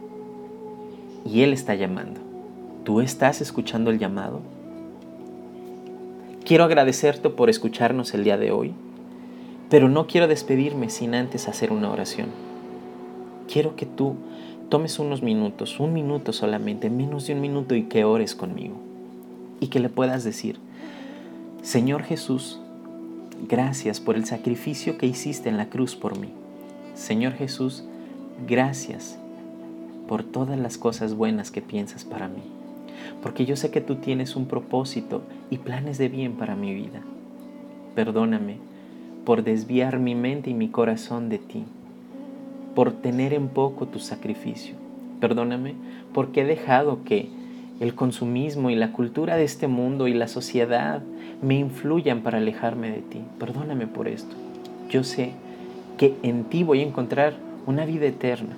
y 1.25 1.41
Él 1.41 1.53
está 1.53 1.73
llamando. 1.73 2.21
¿Tú 2.83 3.01
estás 3.01 3.41
escuchando 3.41 3.89
el 3.89 3.97
llamado? 3.97 4.41
Quiero 6.45 6.65
agradecerte 6.65 7.31
por 7.31 7.49
escucharnos 7.49 8.13
el 8.13 8.23
día 8.23 8.37
de 8.37 8.51
hoy, 8.51 8.73
pero 9.71 9.89
no 9.89 10.05
quiero 10.05 10.27
despedirme 10.27 10.91
sin 10.91 11.15
antes 11.15 11.47
hacer 11.47 11.71
una 11.71 11.89
oración. 11.89 12.27
Quiero 13.51 13.75
que 13.75 13.87
tú 13.87 14.13
tomes 14.69 14.99
unos 14.99 15.23
minutos, 15.23 15.79
un 15.79 15.93
minuto 15.93 16.31
solamente, 16.31 16.91
menos 16.91 17.25
de 17.25 17.33
un 17.33 17.41
minuto 17.41 17.73
y 17.73 17.85
que 17.85 18.03
ores 18.03 18.35
conmigo 18.35 18.75
y 19.59 19.69
que 19.69 19.79
le 19.79 19.89
puedas 19.89 20.23
decir, 20.23 20.59
Señor 21.63 22.03
Jesús, 22.03 22.59
gracias 23.47 23.99
por 23.99 24.15
el 24.15 24.25
sacrificio 24.25 24.97
que 24.97 25.07
hiciste 25.07 25.49
en 25.49 25.57
la 25.57 25.69
cruz 25.69 25.95
por 25.95 26.17
mí. 26.17 26.29
Señor 26.93 27.33
Jesús, 27.33 27.83
gracias 28.47 29.17
por 30.07 30.23
todas 30.23 30.57
las 30.57 30.77
cosas 30.77 31.15
buenas 31.15 31.51
que 31.51 31.61
piensas 31.61 32.03
para 32.03 32.27
mí 32.27 32.59
porque 33.21 33.45
yo 33.45 33.55
sé 33.55 33.71
que 33.71 33.81
tú 33.81 33.95
tienes 33.95 34.35
un 34.35 34.45
propósito 34.45 35.23
y 35.49 35.57
planes 35.57 35.97
de 35.97 36.09
bien 36.09 36.33
para 36.33 36.55
mi 36.55 36.73
vida. 36.73 37.01
Perdóname 37.95 38.57
por 39.25 39.43
desviar 39.43 39.99
mi 39.99 40.15
mente 40.15 40.49
y 40.49 40.53
mi 40.53 40.69
corazón 40.69 41.29
de 41.29 41.37
ti, 41.37 41.63
por 42.75 42.93
tener 42.93 43.33
en 43.33 43.49
poco 43.49 43.87
tu 43.87 43.99
sacrificio. 43.99 44.75
Perdóname 45.19 45.75
porque 46.13 46.41
he 46.41 46.45
dejado 46.45 47.03
que 47.03 47.29
el 47.79 47.95
consumismo 47.95 48.69
y 48.69 48.75
la 48.75 48.91
cultura 48.91 49.35
de 49.35 49.43
este 49.43 49.67
mundo 49.67 50.07
y 50.07 50.13
la 50.13 50.27
sociedad 50.27 51.01
me 51.41 51.57
influyan 51.57 52.21
para 52.21 52.39
alejarme 52.39 52.91
de 52.91 53.01
ti. 53.01 53.21
Perdóname 53.39 53.87
por 53.87 54.07
esto. 54.07 54.35
Yo 54.89 55.03
sé 55.03 55.31
que 55.97 56.15
en 56.23 56.45
ti 56.45 56.63
voy 56.63 56.81
a 56.81 56.87
encontrar 56.87 57.35
una 57.65 57.85
vida 57.85 58.07
eterna. 58.07 58.55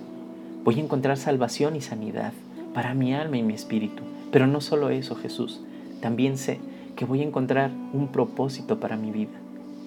Voy 0.64 0.80
a 0.80 0.84
encontrar 0.84 1.18
salvación 1.18 1.76
y 1.76 1.82
sanidad 1.82 2.34
para 2.74 2.94
mi 2.94 3.14
alma 3.14 3.38
y 3.38 3.44
mi 3.44 3.54
espíritu. 3.54 4.04
Pero 4.32 4.48
no 4.48 4.62
solo 4.62 4.90
eso, 4.90 5.16
Jesús, 5.16 5.62
también 6.02 6.38
sé 6.38 6.60
que 6.96 7.06
voy 7.06 7.22
a 7.22 7.26
encontrar 7.26 7.72
un 7.94 8.08
propósito 8.08 8.80
para 8.80 8.96
mi 8.96 9.12
vida. 9.12 9.32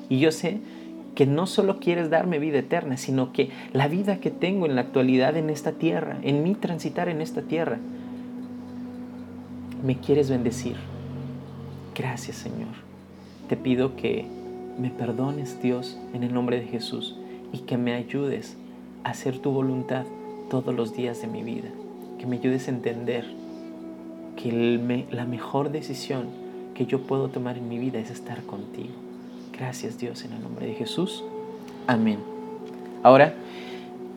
Y 0.08 0.18
yo 0.18 0.30
sé 0.30 0.58
que 1.14 1.26
no 1.26 1.46
solo 1.46 1.78
quieres 1.78 2.10
darme 2.10 2.38
vida 2.38 2.58
eterna, 2.58 2.96
sino 2.96 3.32
que 3.32 3.50
la 3.72 3.88
vida 3.88 4.18
que 4.18 4.30
tengo 4.30 4.66
en 4.66 4.74
la 4.74 4.82
actualidad 4.82 5.36
en 5.36 5.48
esta 5.48 5.72
tierra, 5.72 6.18
en 6.22 6.42
mi 6.42 6.54
transitar 6.54 7.08
en 7.08 7.20
esta 7.20 7.42
tierra, 7.42 7.78
me 9.84 9.98
quieres 9.98 10.30
bendecir. 10.30 10.76
Gracias 11.94 12.38
Señor. 12.38 12.74
Te 13.48 13.56
pido 13.56 13.96
que 13.96 14.26
me 14.78 14.90
perdones 14.90 15.60
Dios 15.62 15.98
en 16.14 16.24
el 16.24 16.32
nombre 16.32 16.58
de 16.58 16.66
Jesús 16.66 17.16
y 17.52 17.58
que 17.58 17.76
me 17.76 17.92
ayudes 17.92 18.56
a 19.04 19.10
hacer 19.10 19.38
tu 19.38 19.50
voluntad 19.52 20.06
todos 20.50 20.74
los 20.74 20.96
días 20.96 21.20
de 21.20 21.28
mi 21.28 21.42
vida. 21.42 21.68
Que 22.18 22.26
me 22.26 22.36
ayudes 22.36 22.66
a 22.66 22.70
entender 22.70 23.26
que 24.36 25.06
la 25.10 25.26
mejor 25.26 25.70
decisión 25.70 26.28
que 26.74 26.86
yo 26.86 27.02
puedo 27.02 27.28
tomar 27.28 27.58
en 27.58 27.68
mi 27.68 27.78
vida 27.78 27.98
es 27.98 28.10
estar 28.10 28.42
contigo. 28.44 28.94
Gracias 29.52 29.98
Dios 29.98 30.24
en 30.24 30.32
el 30.32 30.42
nombre 30.42 30.66
de 30.66 30.74
Jesús. 30.74 31.22
Amén. 31.86 32.18
Ahora, 33.02 33.34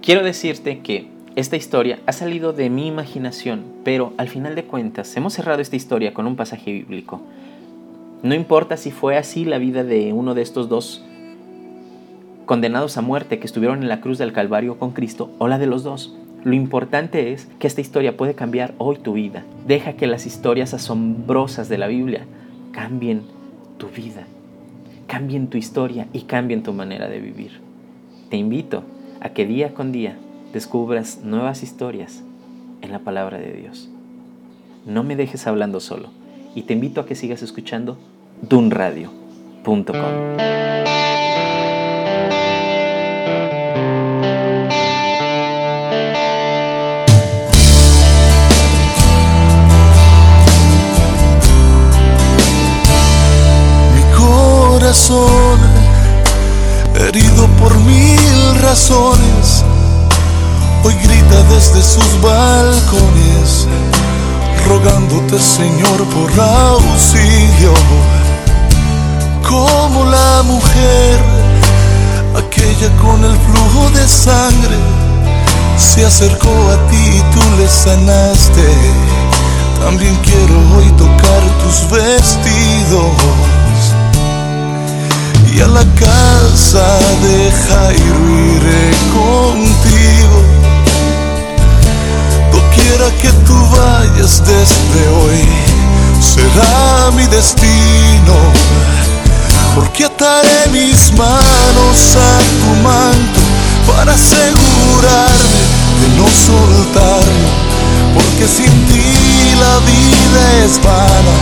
quiero 0.01 0.23
decirte 0.23 0.79
que 0.79 1.16
esta 1.37 1.55
historia 1.55 1.99
ha 2.07 2.13
salido 2.13 2.51
de 2.51 2.71
mi 2.71 2.87
imaginación, 2.87 3.63
pero 3.83 4.11
al 4.17 4.27
final 4.27 4.55
de 4.55 4.63
cuentas 4.63 5.15
hemos 5.17 5.33
cerrado 5.33 5.61
esta 5.61 5.75
historia 5.75 6.11
con 6.11 6.25
un 6.25 6.35
pasaje 6.35 6.73
bíblico. 6.73 7.21
No 8.23 8.33
importa 8.33 8.75
si 8.75 8.89
fue 8.89 9.17
así 9.17 9.45
la 9.45 9.59
vida 9.59 9.83
de 9.83 10.13
uno 10.13 10.33
de 10.33 10.41
estos 10.41 10.67
dos 10.67 11.05
condenados 12.47 12.97
a 12.97 13.01
muerte 13.01 13.37
que 13.37 13.45
estuvieron 13.45 13.83
en 13.83 13.87
la 13.87 14.01
cruz 14.01 14.17
del 14.17 14.33
Calvario 14.33 14.79
con 14.79 14.93
Cristo 14.93 15.29
o 15.37 15.47
la 15.47 15.59
de 15.59 15.67
los 15.67 15.83
dos. 15.83 16.15
Lo 16.43 16.55
importante 16.55 17.31
es 17.33 17.47
que 17.59 17.67
esta 17.67 17.81
historia 17.81 18.17
puede 18.17 18.33
cambiar 18.33 18.73
hoy 18.79 18.97
tu 18.97 19.13
vida. 19.13 19.43
Deja 19.67 19.93
que 19.93 20.07
las 20.07 20.25
historias 20.25 20.73
asombrosas 20.73 21.69
de 21.69 21.77
la 21.77 21.85
Biblia 21.85 22.25
cambien 22.71 23.21
tu 23.77 23.89
vida, 23.89 24.25
cambien 25.05 25.49
tu 25.49 25.59
historia 25.59 26.07
y 26.13 26.21
cambien 26.21 26.63
tu 26.63 26.73
manera 26.73 27.07
de 27.07 27.19
vivir. 27.19 27.59
Te 28.31 28.37
invito 28.37 28.81
a 29.21 29.29
que 29.29 29.45
día 29.45 29.75
con 29.75 29.91
día 29.91 30.17
descubras 30.53 31.19
nuevas 31.23 31.63
historias 31.63 32.23
en 32.81 32.91
la 32.91 32.99
palabra 32.99 33.37
de 33.37 33.53
Dios. 33.53 33.89
No 34.85 35.03
me 35.03 35.15
dejes 35.15 35.47
hablando 35.47 35.79
solo 35.79 36.09
y 36.55 36.63
te 36.63 36.73
invito 36.73 37.01
a 37.01 37.05
que 37.05 37.15
sigas 37.15 37.41
escuchando 37.41 37.97
dunradio.com. 38.41 40.37
herido 56.99 57.47
por 57.59 57.77
mil 57.81 58.61
razones, 58.61 59.56
desde 61.49 61.81
sus 61.81 62.21
balcones, 62.21 63.67
rogándote 64.67 65.39
Señor 65.39 66.03
por 66.05 66.29
auxilio, 66.39 67.73
como 69.47 70.05
la 70.05 70.43
mujer, 70.43 71.19
aquella 72.35 72.89
con 73.01 73.23
el 73.23 73.37
flujo 73.37 73.89
de 73.91 74.07
sangre, 74.07 74.77
se 75.77 76.05
acercó 76.05 76.49
a 76.49 76.89
ti 76.89 76.97
y 76.97 77.21
tú 77.33 77.41
le 77.57 77.67
sanaste. 77.67 78.67
También 79.83 80.15
quiero 80.23 80.55
hoy 80.75 80.89
tocar 80.97 81.43
tus 81.63 81.89
vestidos 81.91 83.11
y 85.57 85.61
a 85.61 85.67
la 85.67 85.83
casa 85.95 86.85
de 87.23 87.51
Jairo 87.51 88.29
iré 88.55 88.91
contigo. 89.11 90.66
Doquiera 92.87 93.11
que 93.21 93.31
tú 93.45 93.53
vayas 93.69 94.41
desde 94.45 95.09
hoy, 95.09 95.45
será 96.21 97.11
mi 97.11 97.25
destino. 97.27 98.33
Porque 99.75 100.05
ataré 100.05 100.69
mis 100.71 101.11
manos 101.11 102.15
a 102.15 102.39
tu 102.59 102.81
manto 102.83 103.41
para 103.87 104.13
asegurarme 104.13 105.61
de 105.99 106.07
no 106.15 106.27
soltarlo. 106.29 107.49
Porque 108.13 108.47
sin 108.47 108.71
ti 108.85 109.55
la 109.59 109.79
vida 109.79 110.63
es 110.63 110.81
vana, 110.81 111.35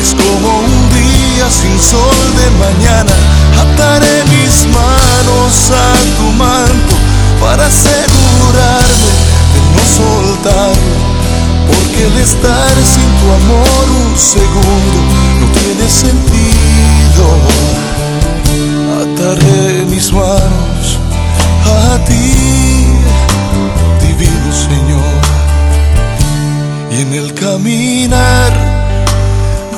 es 0.00 0.14
como 0.14 0.58
un 0.60 0.88
día 0.90 1.50
sin 1.50 1.80
sol 1.80 2.34
de 2.36 2.50
mañana. 2.64 3.12
Ataré 3.60 4.24
mis 4.26 4.66
manos 4.66 5.70
a 5.72 6.16
tu 6.16 6.30
manto 6.38 6.71
un 14.12 14.18
segundo 14.18 14.98
no 15.40 15.46
tiene 15.60 15.88
sentido. 15.88 17.24
Ataré 19.00 19.84
mis 19.86 20.12
manos 20.12 20.98
a 21.66 21.98
ti, 22.04 22.86
divino 24.02 24.52
Señor. 24.52 25.20
Y 26.90 27.02
en 27.02 27.12
el 27.14 27.34
caminar 27.34 28.52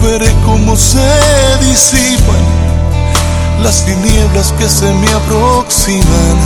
veré 0.02 0.32
cómo 0.44 0.76
se 0.76 1.12
disipan 1.60 2.44
las 3.62 3.84
tinieblas 3.86 4.52
que 4.58 4.68
se 4.68 4.92
me 4.92 5.08
aproximan. 5.12 6.38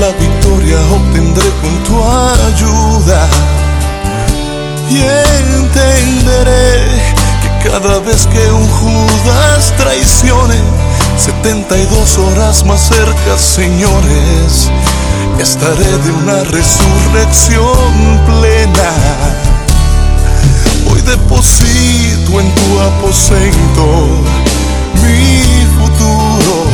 La 0.00 0.08
victoria 0.08 0.78
obtendré 0.90 1.50
con 1.60 1.74
tu 1.84 2.02
ayuda. 2.02 3.61
Y 4.90 4.98
entenderé 5.54 6.84
que 7.42 7.70
cada 7.70 7.98
vez 8.00 8.26
que 8.26 8.50
un 8.50 8.68
Judas 8.68 9.72
traicione, 9.76 10.56
72 11.16 12.18
horas 12.18 12.64
más 12.64 12.80
cerca, 12.88 13.38
señores, 13.38 14.70
estaré 15.38 15.98
de 15.98 16.10
una 16.10 16.42
resurrección 16.44 18.20
plena. 18.26 18.90
Hoy 20.90 21.00
deposito 21.02 22.40
en 22.40 22.54
tu 22.54 22.80
aposento 22.80 24.08
mi 25.02 25.66
futuro, 25.78 26.66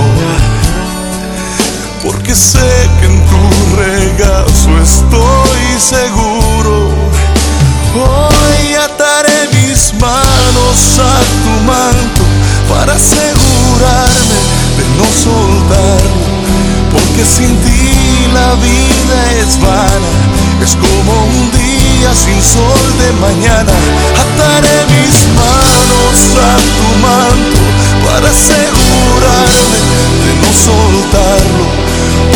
porque 2.03 2.35
sé 2.35 2.89
que 3.01 3.07
en 3.07 3.25
tu 3.27 3.77
regazo 3.77 4.71
estoy 4.83 5.79
seguro. 5.79 6.88
Hoy 7.95 8.75
ataré 8.75 9.49
mis 9.53 9.93
manos 9.95 11.01
a 11.01 11.21
tu 11.43 11.53
manto 11.65 12.23
para 12.69 12.93
asegurarme 12.95 14.39
de 14.77 14.85
no 14.99 15.07
soltarlo, 15.25 16.27
porque 16.93 17.25
sin 17.25 17.57
ti 17.63 18.29
la 18.33 18.55
vida 18.57 19.19
es 19.41 19.59
vana, 19.61 20.13
es 20.63 20.77
como 20.77 21.13
un 21.25 21.51
día 21.51 22.15
sin 22.15 22.41
sol 22.43 22.99
de 22.99 23.13
mañana. 23.21 23.73
Ataré 24.23 24.79
mis 24.93 25.17
manos 25.35 26.19
a 26.37 26.57
tu 26.77 26.89
manto 27.07 27.61
para 28.05 28.29
asegurarme 28.29 29.81
de 30.25 30.33
no 30.43 30.51
soltarlo, 30.53 31.67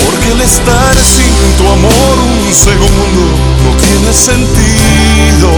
porque 0.03 0.33
el 0.33 0.41
estar 0.41 0.97
sin 0.97 1.35
tu 1.59 1.69
amor 1.69 2.12
un 2.53 2.59
segundo 2.59 3.23
no 3.65 3.71
tiene 3.81 4.13
sentido. 4.13 5.49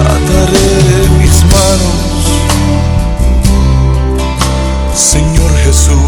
Ataré 0.00 1.08
mis 1.18 1.44
manos 1.44 2.08
Señor 4.94 5.50
Jesús, 5.64 6.07